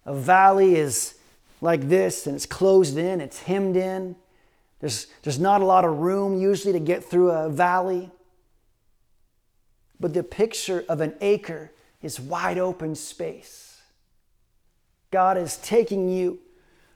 A 0.07 0.14
valley 0.14 0.77
is 0.77 1.14
like 1.61 1.88
this 1.88 2.27
and 2.27 2.37
it's 2.37 2.47
closed 2.47 2.97
in, 2.97 3.21
it's 3.21 3.42
hemmed 3.42 3.77
in. 3.77 4.16
There's, 4.81 5.09
there's 5.23 5.38
not 5.38 5.61
a 5.61 5.64
lot 5.64 5.85
of 5.85 5.99
room 5.99 6.40
usually 6.40 6.73
to 6.73 6.81
get 6.81 7.05
through 7.05 7.33
a 7.33 7.49
valley. 7.49 8.11
But 9.99 10.14
the 10.14 10.23
picture 10.23 10.85
of 10.88 11.01
an 11.01 11.14
acre 11.21 11.73
is 12.03 12.21
wide 12.21 12.59
open 12.59 12.95
space. 12.95 13.81
God 15.11 15.38
is 15.38 15.57
taking 15.57 16.09
you 16.09 16.38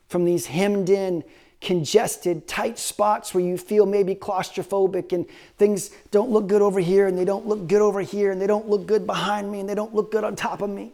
from 0.08 0.24
these 0.24 0.46
hemmed 0.46 0.90
in, 0.90 1.24
congested, 1.60 2.46
tight 2.46 2.78
spots 2.78 3.34
where 3.34 3.42
you 3.42 3.56
feel 3.56 3.86
maybe 3.86 4.14
claustrophobic 4.14 5.12
and 5.12 5.26
things 5.56 5.90
don't 6.10 6.30
look 6.30 6.46
good 6.46 6.62
over 6.62 6.80
here 6.80 7.06
and 7.06 7.16
they 7.16 7.24
don't 7.24 7.46
look 7.46 7.66
good 7.66 7.82
over 7.82 8.00
here 8.00 8.30
and 8.30 8.40
they 8.40 8.46
don't 8.46 8.68
look 8.68 8.86
good 8.86 9.06
behind 9.06 9.50
me 9.50 9.60
and 9.60 9.68
they 9.68 9.74
don't 9.74 9.94
look 9.94 10.12
good 10.12 10.24
on 10.24 10.36
top 10.36 10.62
of 10.62 10.70
me 10.70 10.92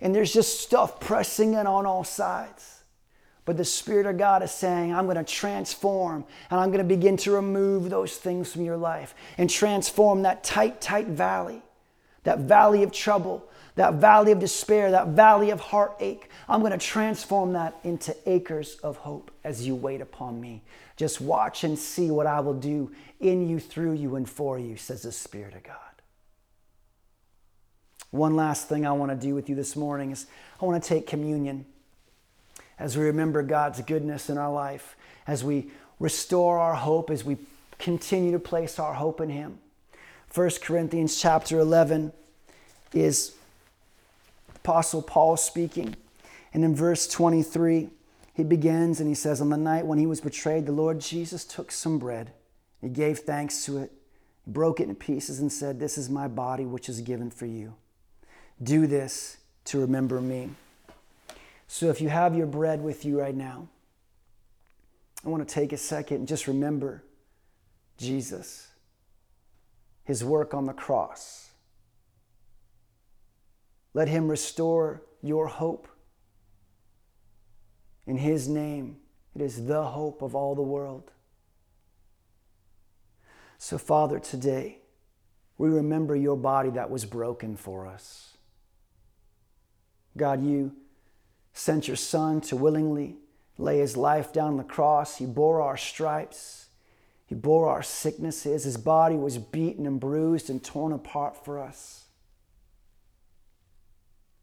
and 0.00 0.14
there's 0.14 0.32
just 0.32 0.60
stuff 0.60 1.00
pressing 1.00 1.54
in 1.54 1.66
on 1.66 1.86
all 1.86 2.04
sides. 2.04 2.82
But 3.44 3.56
the 3.56 3.64
Spirit 3.64 4.06
of 4.06 4.16
God 4.16 4.42
is 4.42 4.50
saying, 4.50 4.94
I'm 4.94 5.04
going 5.04 5.18
to 5.18 5.24
transform 5.24 6.24
and 6.50 6.60
I'm 6.60 6.68
going 6.68 6.78
to 6.78 6.84
begin 6.84 7.16
to 7.18 7.32
remove 7.32 7.90
those 7.90 8.16
things 8.16 8.52
from 8.52 8.62
your 8.62 8.76
life 8.76 9.14
and 9.36 9.50
transform 9.50 10.22
that 10.22 10.44
tight, 10.44 10.80
tight 10.80 11.08
valley, 11.08 11.62
that 12.22 12.40
valley 12.40 12.82
of 12.82 12.90
trouble, 12.90 13.46
that 13.76 13.94
valley 13.94 14.32
of 14.32 14.38
despair, 14.38 14.90
that 14.92 15.08
valley 15.08 15.50
of 15.50 15.60
heartache. 15.60 16.30
I'm 16.48 16.60
going 16.60 16.72
to 16.72 16.78
transform 16.78 17.52
that 17.52 17.78
into 17.84 18.16
acres 18.26 18.76
of 18.82 18.96
hope 18.98 19.30
as 19.42 19.66
you 19.66 19.74
wait 19.74 20.00
upon 20.00 20.40
me. 20.40 20.62
Just 20.96 21.20
watch 21.20 21.64
and 21.64 21.78
see 21.78 22.10
what 22.10 22.26
I 22.26 22.40
will 22.40 22.54
do 22.54 22.92
in 23.20 23.48
you, 23.48 23.58
through 23.58 23.94
you, 23.94 24.16
and 24.16 24.28
for 24.28 24.58
you, 24.58 24.76
says 24.76 25.02
the 25.02 25.12
Spirit 25.12 25.54
of 25.54 25.64
God. 25.64 25.76
One 28.14 28.36
last 28.36 28.68
thing 28.68 28.86
I 28.86 28.92
want 28.92 29.10
to 29.10 29.16
do 29.16 29.34
with 29.34 29.48
you 29.48 29.56
this 29.56 29.74
morning 29.74 30.12
is 30.12 30.26
I 30.62 30.64
want 30.64 30.80
to 30.80 30.88
take 30.88 31.04
communion 31.04 31.66
as 32.78 32.96
we 32.96 33.02
remember 33.06 33.42
God's 33.42 33.80
goodness 33.80 34.30
in 34.30 34.38
our 34.38 34.52
life, 34.52 34.94
as 35.26 35.42
we 35.42 35.72
restore 35.98 36.60
our 36.60 36.76
hope, 36.76 37.10
as 37.10 37.24
we 37.24 37.38
continue 37.80 38.30
to 38.30 38.38
place 38.38 38.78
our 38.78 38.94
hope 38.94 39.20
in 39.20 39.30
Him. 39.30 39.58
1 40.32 40.48
Corinthians 40.62 41.20
chapter 41.20 41.58
11 41.58 42.12
is 42.92 43.34
Apostle 44.54 45.02
Paul 45.02 45.36
speaking. 45.36 45.96
And 46.52 46.64
in 46.64 46.76
verse 46.76 47.08
23, 47.08 47.88
he 48.32 48.44
begins 48.44 49.00
and 49.00 49.08
he 49.08 49.16
says, 49.16 49.40
On 49.40 49.50
the 49.50 49.56
night 49.56 49.86
when 49.86 49.98
he 49.98 50.06
was 50.06 50.20
betrayed, 50.20 50.66
the 50.66 50.72
Lord 50.72 51.00
Jesus 51.00 51.44
took 51.44 51.72
some 51.72 51.98
bread. 51.98 52.30
He 52.80 52.90
gave 52.90 53.18
thanks 53.18 53.64
to 53.64 53.78
it, 53.78 53.90
broke 54.46 54.78
it 54.78 54.88
in 54.88 54.94
pieces, 54.94 55.40
and 55.40 55.52
said, 55.52 55.80
This 55.80 55.98
is 55.98 56.08
my 56.08 56.28
body, 56.28 56.64
which 56.64 56.88
is 56.88 57.00
given 57.00 57.32
for 57.32 57.46
you. 57.46 57.74
Do 58.62 58.86
this 58.86 59.38
to 59.66 59.80
remember 59.80 60.20
me. 60.20 60.50
So 61.66 61.88
if 61.90 62.00
you 62.00 62.08
have 62.08 62.36
your 62.36 62.46
bread 62.46 62.82
with 62.82 63.04
you 63.04 63.20
right 63.20 63.34
now, 63.34 63.68
I 65.24 65.28
want 65.28 65.46
to 65.46 65.54
take 65.54 65.72
a 65.72 65.76
second 65.76 66.18
and 66.18 66.28
just 66.28 66.46
remember 66.46 67.02
Jesus, 67.96 68.68
his 70.04 70.22
work 70.22 70.52
on 70.54 70.66
the 70.66 70.72
cross. 70.72 71.50
Let 73.94 74.08
him 74.08 74.28
restore 74.28 75.02
your 75.22 75.46
hope. 75.46 75.88
In 78.06 78.18
his 78.18 78.48
name, 78.48 78.98
it 79.34 79.40
is 79.40 79.66
the 79.66 79.82
hope 79.82 80.20
of 80.20 80.34
all 80.34 80.54
the 80.54 80.62
world. 80.62 81.10
So, 83.56 83.78
Father, 83.78 84.18
today, 84.18 84.78
we 85.56 85.68
remember 85.70 86.14
your 86.14 86.36
body 86.36 86.70
that 86.70 86.90
was 86.90 87.04
broken 87.04 87.56
for 87.56 87.86
us. 87.86 88.33
God, 90.16 90.44
you 90.44 90.72
sent 91.52 91.88
your 91.88 91.96
Son 91.96 92.40
to 92.42 92.56
willingly 92.56 93.16
lay 93.58 93.78
his 93.78 93.96
life 93.96 94.32
down 94.32 94.48
on 94.48 94.56
the 94.56 94.64
cross. 94.64 95.16
He 95.18 95.26
bore 95.26 95.60
our 95.60 95.76
stripes, 95.76 96.66
he 97.26 97.34
bore 97.34 97.68
our 97.68 97.82
sicknesses. 97.82 98.64
His 98.64 98.76
body 98.76 99.16
was 99.16 99.38
beaten 99.38 99.86
and 99.86 99.98
bruised 99.98 100.50
and 100.50 100.62
torn 100.62 100.92
apart 100.92 101.42
for 101.44 101.58
us. 101.58 102.04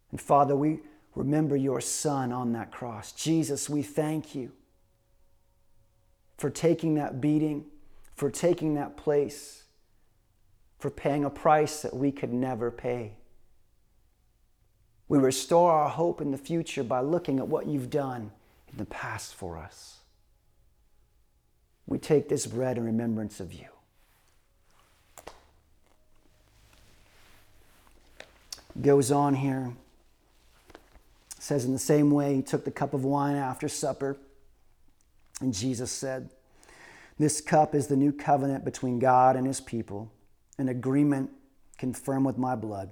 And 0.09 0.19
Father, 0.19 0.55
we 0.55 0.79
remember 1.15 1.55
your 1.55 1.79
Son 1.79 2.31
on 2.31 2.53
that 2.53 2.71
cross. 2.71 3.11
Jesus, 3.11 3.69
we 3.69 3.81
thank 3.81 4.33
you 4.35 4.51
for 6.37 6.49
taking 6.49 6.95
that 6.95 7.21
beating, 7.21 7.65
for 8.15 8.31
taking 8.31 8.73
that 8.75 8.97
place, 8.97 9.63
for 10.79 10.89
paying 10.89 11.23
a 11.23 11.29
price 11.29 11.83
that 11.83 11.95
we 11.95 12.11
could 12.11 12.33
never 12.33 12.71
pay. 12.71 13.13
We 15.11 15.17
restore 15.17 15.73
our 15.73 15.89
hope 15.89 16.21
in 16.21 16.31
the 16.31 16.37
future 16.37 16.85
by 16.85 17.01
looking 17.01 17.39
at 17.39 17.49
what 17.49 17.67
you've 17.67 17.89
done 17.89 18.31
in 18.71 18.77
the 18.77 18.85
past 18.85 19.35
for 19.35 19.57
us. 19.57 19.97
We 21.85 21.97
take 21.97 22.29
this 22.29 22.47
bread 22.47 22.77
in 22.77 22.85
remembrance 22.85 23.41
of 23.41 23.51
you. 23.51 23.65
Goes 28.81 29.11
on 29.11 29.35
here. 29.35 29.73
says, 31.37 31.65
in 31.65 31.73
the 31.73 31.77
same 31.77 32.11
way, 32.11 32.35
he 32.35 32.41
took 32.41 32.63
the 32.63 32.71
cup 32.71 32.93
of 32.93 33.03
wine 33.03 33.35
after 33.35 33.67
supper, 33.67 34.15
and 35.41 35.53
Jesus 35.53 35.91
said, 35.91 36.29
This 37.19 37.41
cup 37.41 37.75
is 37.75 37.87
the 37.87 37.97
new 37.97 38.13
covenant 38.13 38.63
between 38.63 38.97
God 38.97 39.35
and 39.35 39.45
his 39.45 39.59
people, 39.59 40.09
an 40.57 40.69
agreement 40.69 41.31
confirmed 41.77 42.25
with 42.25 42.37
my 42.37 42.55
blood. 42.55 42.91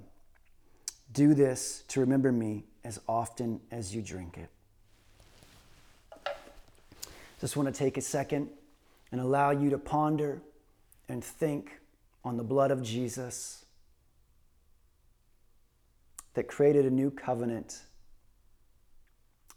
Do 1.13 1.33
this 1.33 1.83
to 1.89 1.99
remember 1.99 2.31
me 2.31 2.65
as 2.83 2.99
often 3.07 3.61
as 3.71 3.95
you 3.95 4.01
drink 4.01 4.37
it. 4.37 4.49
Just 7.41 7.55
want 7.55 7.73
to 7.73 7.77
take 7.77 7.97
a 7.97 8.01
second 8.01 8.49
and 9.11 9.19
allow 9.21 9.51
you 9.51 9.69
to 9.69 9.77
ponder 9.77 10.41
and 11.07 11.23
think 11.23 11.79
on 12.23 12.37
the 12.37 12.43
blood 12.43 12.69
of 12.69 12.83
Jesus 12.83 13.65
that 16.33 16.47
created 16.47 16.85
a 16.85 16.89
new 16.89 17.09
covenant 17.09 17.81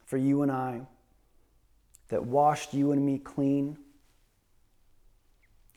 for 0.06 0.16
you 0.16 0.42
and 0.42 0.50
I, 0.50 0.82
that 2.08 2.24
washed 2.24 2.74
you 2.74 2.92
and 2.92 3.04
me 3.04 3.18
clean 3.18 3.78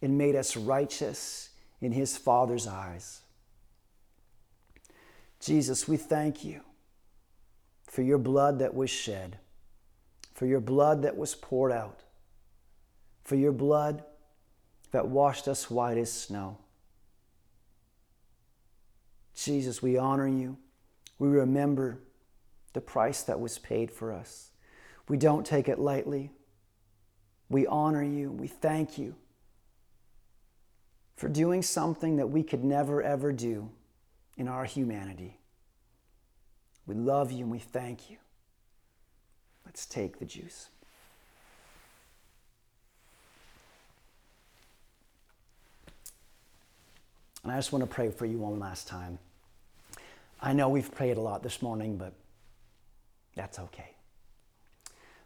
and 0.01 0.17
made 0.17 0.35
us 0.35 0.57
righteous 0.57 1.49
in 1.81 1.91
his 1.91 2.17
Father's 2.17 2.67
eyes. 2.67 3.21
Jesus, 5.45 5.87
we 5.87 5.95
thank 5.95 6.43
you 6.43 6.61
for 7.85 8.01
your 8.01 8.17
blood 8.17 8.57
that 8.57 8.73
was 8.73 8.89
shed, 8.89 9.37
for 10.33 10.47
your 10.47 10.59
blood 10.59 11.03
that 11.03 11.15
was 11.15 11.35
poured 11.35 11.71
out, 11.71 11.99
for 13.23 13.35
your 13.35 13.51
blood 13.51 14.03
that 14.89 15.07
washed 15.07 15.47
us 15.47 15.69
white 15.69 15.99
as 15.99 16.11
snow. 16.11 16.57
Jesus, 19.35 19.83
we 19.83 19.99
honor 19.99 20.27
you. 20.27 20.57
We 21.19 21.27
remember 21.27 21.99
the 22.73 22.81
price 22.81 23.21
that 23.21 23.39
was 23.39 23.59
paid 23.59 23.91
for 23.91 24.11
us. 24.11 24.49
We 25.07 25.15
don't 25.15 25.45
take 25.45 25.69
it 25.69 25.77
lightly. 25.77 26.31
We 27.49 27.67
honor 27.67 28.03
you. 28.03 28.31
We 28.31 28.47
thank 28.47 28.97
you 28.97 29.13
for 31.15 31.29
doing 31.29 31.61
something 31.61 32.15
that 32.15 32.31
we 32.31 32.41
could 32.41 32.63
never, 32.63 33.03
ever 33.03 33.31
do 33.31 33.69
in 34.37 34.47
our 34.47 34.65
humanity. 34.65 35.37
We 36.85 36.95
love 36.95 37.31
you 37.31 37.43
and 37.43 37.51
we 37.51 37.59
thank 37.59 38.09
you. 38.09 38.17
Let's 39.65 39.85
take 39.85 40.19
the 40.19 40.25
juice. 40.25 40.69
And 47.43 47.51
I 47.51 47.57
just 47.57 47.71
want 47.71 47.83
to 47.83 47.87
pray 47.87 48.09
for 48.09 48.25
you 48.25 48.39
one 48.39 48.59
last 48.59 48.87
time. 48.87 49.19
I 50.41 50.53
know 50.53 50.67
we've 50.69 50.93
prayed 50.93 51.17
a 51.17 51.21
lot 51.21 51.43
this 51.43 51.61
morning, 51.61 51.97
but 51.97 52.13
that's 53.35 53.59
okay. 53.59 53.91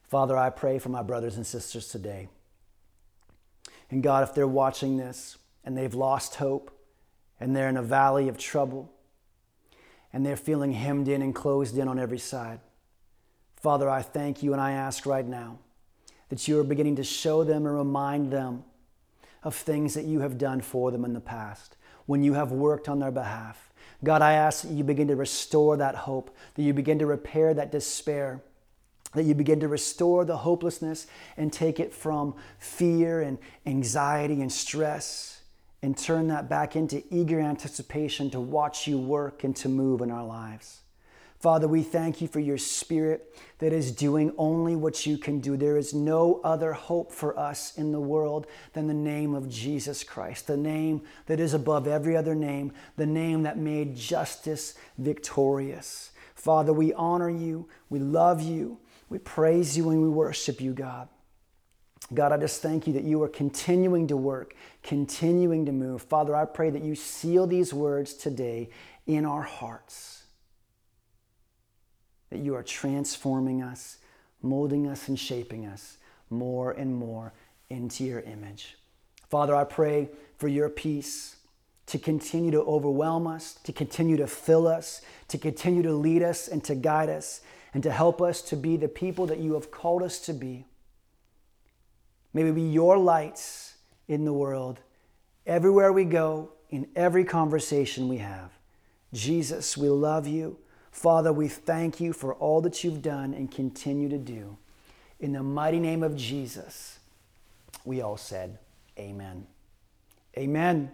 Father, 0.10 0.38
I 0.38 0.50
pray 0.50 0.80
for 0.80 0.89
my 0.89 1.02
brothers 1.02 1.38
and 1.38 1.45
sisters 1.45 1.88
today. 1.88 2.28
And 3.89 4.04
God, 4.04 4.24
if 4.24 4.36
they're 4.36 4.48
watching 4.48 4.98
this 4.98 5.38
and 5.63 5.78
they've 5.78 5.93
lost 5.93 6.36
hope 6.36 6.72
and 7.39 7.56
they're 7.56 7.69
in 7.69 7.78
a 7.78 7.84
valley 7.84 8.28
of 8.28 8.38
trouble 8.38 8.91
and 10.12 10.26
they're 10.26 10.38
feeling 10.38 10.74
hemmed 10.74 11.08
in 11.08 11.22
and 11.22 11.34
closed 11.34 11.78
in 11.78 11.88
on 11.88 12.00
every 12.00 12.19
side, 12.19 12.60
Father, 13.56 13.89
I 13.89 14.02
thank 14.02 14.41
you 14.41 14.54
and 14.54 14.62
I 14.62 14.72
ask 14.72 15.06
right 15.06 15.26
now 15.26 15.60
that 16.30 16.48
you 16.48 16.60
are 16.60 16.63
beginning 16.63 16.95
to 16.95 17.04
show 17.04 17.43
them 17.43 17.65
and 17.65 17.76
remind 17.76 18.32
them 18.32 18.63
of 19.43 19.56
things 19.56 19.93
that 19.93 20.06
you 20.06 20.22
have 20.22 20.38
done 20.38 20.62
for 20.62 20.91
them 20.91 21.04
in 21.04 21.13
the 21.13 21.19
past 21.19 21.78
when 22.06 22.24
you 22.24 22.34
have 22.34 22.52
worked 22.52 22.88
on 22.88 23.00
their 23.00 23.12
behalf. 23.12 23.69
God, 24.04 24.22
I 24.22 24.34
ask 24.34 24.63
that 24.63 24.74
you 24.74 24.84
begin 24.84 25.08
to 25.10 25.15
restore 25.15 25.78
that 25.78 25.95
hope, 25.95 26.36
that 26.56 26.62
you 26.62 26.74
begin 26.74 27.00
to 27.00 27.06
repair 27.06 27.54
that 27.54 27.72
despair, 27.72 28.41
that 29.13 29.24
you 29.24 29.34
begin 29.34 29.60
to 29.60 29.67
restore 29.67 30.24
the 30.24 30.38
hopelessness 30.38 31.08
and 31.36 31.52
take 31.52 31.80
it 31.80 31.93
from 31.93 32.36
fear 32.60 33.22
and 33.22 33.38
anxiety 33.65 34.41
and 34.41 34.52
stress 34.52 35.38
and 35.82 35.98
turn 35.98 36.28
that 36.28 36.50
back 36.50 36.76
into 36.76 37.04
eager 37.10 37.39
anticipation 37.39 38.30
to 38.32 38.39
watch 38.39 38.88
you 38.88 38.98
work 38.98 39.44
and 39.44 39.56
to 39.58 39.70
move 39.70 40.02
in 40.02 40.12
our 40.12 40.26
lives. 40.26 40.82
Father, 41.39 41.70
we 41.70 41.84
thank 41.84 42.20
you 42.20 42.28
for 42.28 42.42
your 42.42 42.58
spirit 42.58 43.34
that 43.60 43.72
is 43.72 43.94
doing 43.94 44.34
only 44.38 44.76
what 44.76 45.06
you 45.06 45.18
can 45.18 45.39
do. 45.39 45.56
There 45.56 45.78
is 45.78 45.94
no 45.94 46.42
other 46.44 46.74
hope 46.74 47.13
for 47.13 47.39
us 47.39 47.78
in 47.78 47.94
the 47.94 48.00
world 48.00 48.46
than 48.74 48.88
the 48.88 48.94
name 48.94 49.34
of 49.34 49.48
Jesus 49.50 50.04
Christ, 50.04 50.48
the 50.48 50.58
name 50.58 51.02
that 51.28 51.39
is 51.39 51.54
above 51.54 51.88
every 51.88 52.18
other 52.18 52.36
name, 52.36 52.74
the 52.98 53.06
name 53.06 53.44
that 53.44 53.58
made 53.58 53.96
justice 53.96 54.74
victorious. 54.98 56.12
Father, 56.36 56.74
we 56.74 56.94
honor 56.94 57.30
you, 57.30 57.70
we 57.89 58.00
love 58.00 58.42
you, 58.42 58.78
we 59.08 59.18
praise 59.18 59.78
you, 59.78 59.89
and 59.92 60.02
we 60.02 60.10
worship 60.10 60.60
you, 60.60 60.74
God. 60.74 61.08
God, 62.13 62.32
I 62.32 62.38
just 62.38 62.62
thank 62.62 62.88
you 62.88 62.93
that 62.93 63.04
you 63.04 63.22
are 63.22 63.30
continuing 63.30 64.08
to 64.08 64.17
work, 64.17 64.56
continuing 64.82 65.65
to 65.67 65.72
move. 65.72 66.02
Father, 66.02 66.36
I 66.36 66.45
pray 66.45 66.69
that 66.72 66.84
you 66.84 66.95
seal 66.95 67.45
these 67.45 67.74
words 67.74 68.13
today 68.13 68.69
in 69.06 69.26
our 69.26 69.43
hearts 69.43 70.19
that 72.30 72.39
you 72.39 72.56
are 72.56 72.63
transforming 72.63 73.62
us, 73.62 73.98
molding 74.41 74.88
us, 74.88 75.08
and 75.08 75.19
shaping 75.19 75.65
us 75.65 75.98
more 76.30 76.72
and 76.72 76.95
more 76.95 77.34
into 77.69 78.04
your 78.04 78.22
image. 78.22 78.78
Father, 79.30 79.56
I 79.56 79.63
pray 79.63 80.10
for 80.38 80.48
your 80.48 80.69
peace 80.69 81.38
to 81.88 81.98
continue 81.98 82.52
to 82.52 82.62
overwhelm 82.62 83.26
us, 83.26 83.56
to 83.63 83.74
continue 83.74 84.15
to 84.17 84.28
fill 84.28 84.67
us, 84.67 85.02
to 85.28 85.38
continue 85.38 85.82
to 85.82 85.93
lead 85.93 86.22
us 86.22 86.48
and 86.48 86.63
to 86.63 86.76
guide 86.76 87.10
us, 87.10 87.41
and 87.74 87.82
to 87.84 87.91
help 87.91 88.22
us 88.22 88.41
to 88.43 88.56
be 88.56 88.78
the 88.78 88.88
people 88.88 89.26
that 89.28 89.39
you 89.39 89.54
have 89.54 89.72
called 89.72 90.04
us 90.04 90.19
to 90.19 90.34
be. 90.34 90.65
May 92.34 92.44
we 92.44 92.52
be 92.52 92.62
your 92.62 92.98
lights 92.98 93.76
in 94.08 94.26
the 94.26 94.34
world, 94.34 94.80
everywhere 95.46 95.92
we 95.92 96.06
go, 96.06 96.52
in 96.70 96.88
every 96.96 97.24
conversation 97.24 98.08
we 98.08 98.18
have. 98.18 98.52
Jesus, 99.13 99.76
we 99.76 99.89
love 99.89 100.28
you. 100.28 100.58
Father, 100.92 101.34
we 101.34 101.48
thank 101.48 102.00
you 102.00 102.13
for 102.13 102.34
all 102.36 102.62
that 102.62 102.84
you've 102.84 103.02
done 103.02 103.34
and 103.34 103.52
continue 103.52 104.10
to 104.10 104.18
do. 104.18 104.58
In 105.20 105.34
the 105.34 105.44
mighty 105.44 105.80
name 105.80 106.04
of 106.04 106.15
Jesus, 106.15 107.00
we 107.86 108.02
all 108.02 108.18
said, 108.18 108.58
Amen. 108.98 109.48
Amen. 110.38 110.92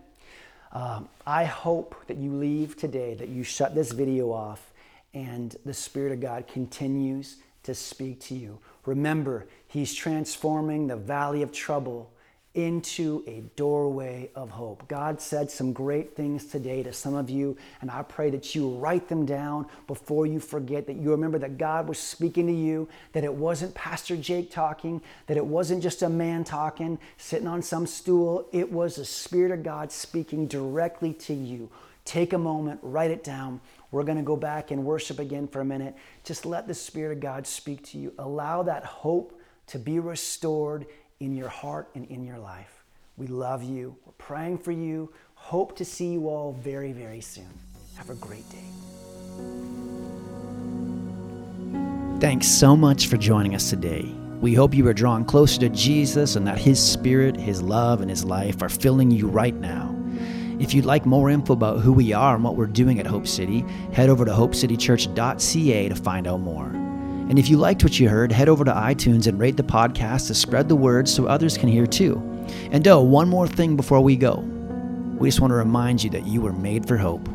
Um, 0.71 1.09
I 1.25 1.45
hope 1.45 1.95
that 2.07 2.17
you 2.17 2.33
leave 2.33 2.75
today, 2.75 3.13
that 3.15 3.29
you 3.29 3.43
shut 3.43 3.73
this 3.75 3.91
video 3.91 4.31
off, 4.31 4.71
and 5.13 5.55
the 5.65 5.73
Spirit 5.73 6.11
of 6.11 6.19
God 6.19 6.47
continues 6.47 7.37
to 7.63 7.73
speak 7.73 8.19
to 8.21 8.35
you. 8.35 8.59
Remember, 8.85 9.47
He's 9.67 9.93
transforming 9.93 10.87
the 10.87 10.95
valley 10.95 11.41
of 11.41 11.51
trouble 11.51 12.11
into 12.55 13.21
a 13.27 13.41
doorway 13.57 14.29
of 14.33 14.49
hope. 14.49 14.87
God 14.87 15.19
said 15.19 15.51
some 15.51 15.73
great 15.73 16.15
things 16.15 16.45
today 16.45 16.81
to 16.83 16.93
some 16.93 17.13
of 17.13 17.29
you, 17.29 17.57
and 17.81 17.91
I 17.91 18.01
pray 18.01 18.29
that 18.29 18.55
you 18.55 18.69
write 18.69 19.09
them 19.09 19.25
down 19.25 19.67
before 19.87 20.25
you 20.25 20.39
forget, 20.39 20.87
that 20.87 20.95
you 20.95 21.11
remember 21.11 21.37
that 21.39 21.57
God 21.57 21.89
was 21.89 21.99
speaking 21.99 22.47
to 22.47 22.53
you, 22.53 22.87
that 23.11 23.25
it 23.25 23.33
wasn't 23.33 23.75
Pastor 23.75 24.15
Jake 24.15 24.51
talking, 24.51 25.01
that 25.27 25.35
it 25.35 25.45
wasn't 25.45 25.83
just 25.83 26.01
a 26.01 26.09
man 26.09 26.45
talking, 26.45 26.97
sitting 27.17 27.47
on 27.47 27.61
some 27.61 27.85
stool. 27.85 28.47
It 28.53 28.71
was 28.71 28.95
the 28.95 29.05
Spirit 29.05 29.51
of 29.51 29.61
God 29.61 29.91
speaking 29.91 30.47
directly 30.47 31.13
to 31.13 31.33
you. 31.33 31.69
Take 32.05 32.31
a 32.31 32.37
moment, 32.37 32.79
write 32.83 33.11
it 33.11 33.23
down. 33.23 33.59
We're 33.91 34.03
going 34.03 34.17
to 34.17 34.23
go 34.23 34.35
back 34.35 34.71
and 34.71 34.83
worship 34.83 35.19
again 35.19 35.47
for 35.47 35.61
a 35.61 35.65
minute. 35.65 35.95
Just 36.23 36.45
let 36.45 36.67
the 36.67 36.73
Spirit 36.73 37.13
of 37.13 37.19
God 37.21 37.47
speak 37.47 37.83
to 37.87 37.97
you. 37.97 38.13
Allow 38.17 38.63
that 38.63 38.83
hope 38.83 39.39
to 39.67 39.79
be 39.79 39.99
restored 39.99 40.85
in 41.19 41.35
your 41.35 41.49
heart 41.49 41.89
and 41.95 42.05
in 42.05 42.23
your 42.23 42.37
life. 42.39 42.83
We 43.17 43.27
love 43.27 43.63
you. 43.63 43.95
We're 44.05 44.11
praying 44.13 44.59
for 44.59 44.71
you. 44.71 45.13
Hope 45.35 45.75
to 45.77 45.85
see 45.85 46.11
you 46.11 46.27
all 46.27 46.53
very, 46.53 46.91
very 46.91 47.21
soon. 47.21 47.47
Have 47.95 48.09
a 48.09 48.15
great 48.15 48.49
day. 48.49 48.57
Thanks 52.19 52.47
so 52.47 52.75
much 52.75 53.07
for 53.07 53.17
joining 53.17 53.55
us 53.55 53.69
today. 53.69 54.11
We 54.41 54.53
hope 54.53 54.73
you 54.73 54.87
are 54.87 54.93
drawn 54.93 55.23
closer 55.23 55.59
to 55.61 55.69
Jesus 55.69 56.35
and 56.35 56.45
that 56.47 56.57
His 56.57 56.81
Spirit, 56.81 57.37
His 57.37 57.61
love, 57.61 58.01
and 58.01 58.09
His 58.09 58.25
life 58.25 58.61
are 58.61 58.69
filling 58.69 59.11
you 59.11 59.27
right 59.27 59.55
now. 59.55 59.94
If 60.59 60.73
you'd 60.73 60.85
like 60.85 61.05
more 61.05 61.29
info 61.29 61.53
about 61.53 61.81
who 61.81 61.91
we 61.91 62.13
are 62.13 62.35
and 62.35 62.43
what 62.43 62.55
we're 62.55 62.65
doing 62.65 62.99
at 62.99 63.07
Hope 63.07 63.27
City, 63.27 63.65
head 63.91 64.09
over 64.09 64.23
to 64.25 64.31
hopecitychurch.ca 64.31 65.89
to 65.89 65.95
find 65.95 66.27
out 66.27 66.39
more. 66.39 66.67
And 66.67 67.37
if 67.39 67.49
you 67.49 67.57
liked 67.57 67.83
what 67.83 67.99
you 67.99 68.07
heard, 68.07 68.31
head 68.31 68.47
over 68.47 68.63
to 68.63 68.71
iTunes 68.71 69.27
and 69.27 69.39
rate 69.39 69.57
the 69.57 69.63
podcast 69.63 70.27
to 70.27 70.33
spread 70.33 70.69
the 70.69 70.75
word 70.75 71.09
so 71.09 71.25
others 71.25 71.57
can 71.57 71.69
hear 71.69 71.85
too. 71.87 72.17
And 72.71 72.87
oh, 72.87 73.01
one 73.01 73.27
more 73.27 73.47
thing 73.47 73.75
before 73.75 74.01
we 74.01 74.15
go. 74.15 74.35
We 75.17 75.27
just 75.27 75.41
want 75.41 75.51
to 75.51 75.55
remind 75.55 76.03
you 76.03 76.09
that 76.11 76.27
you 76.27 76.41
were 76.41 76.53
made 76.53 76.87
for 76.87 76.97
hope. 76.97 77.27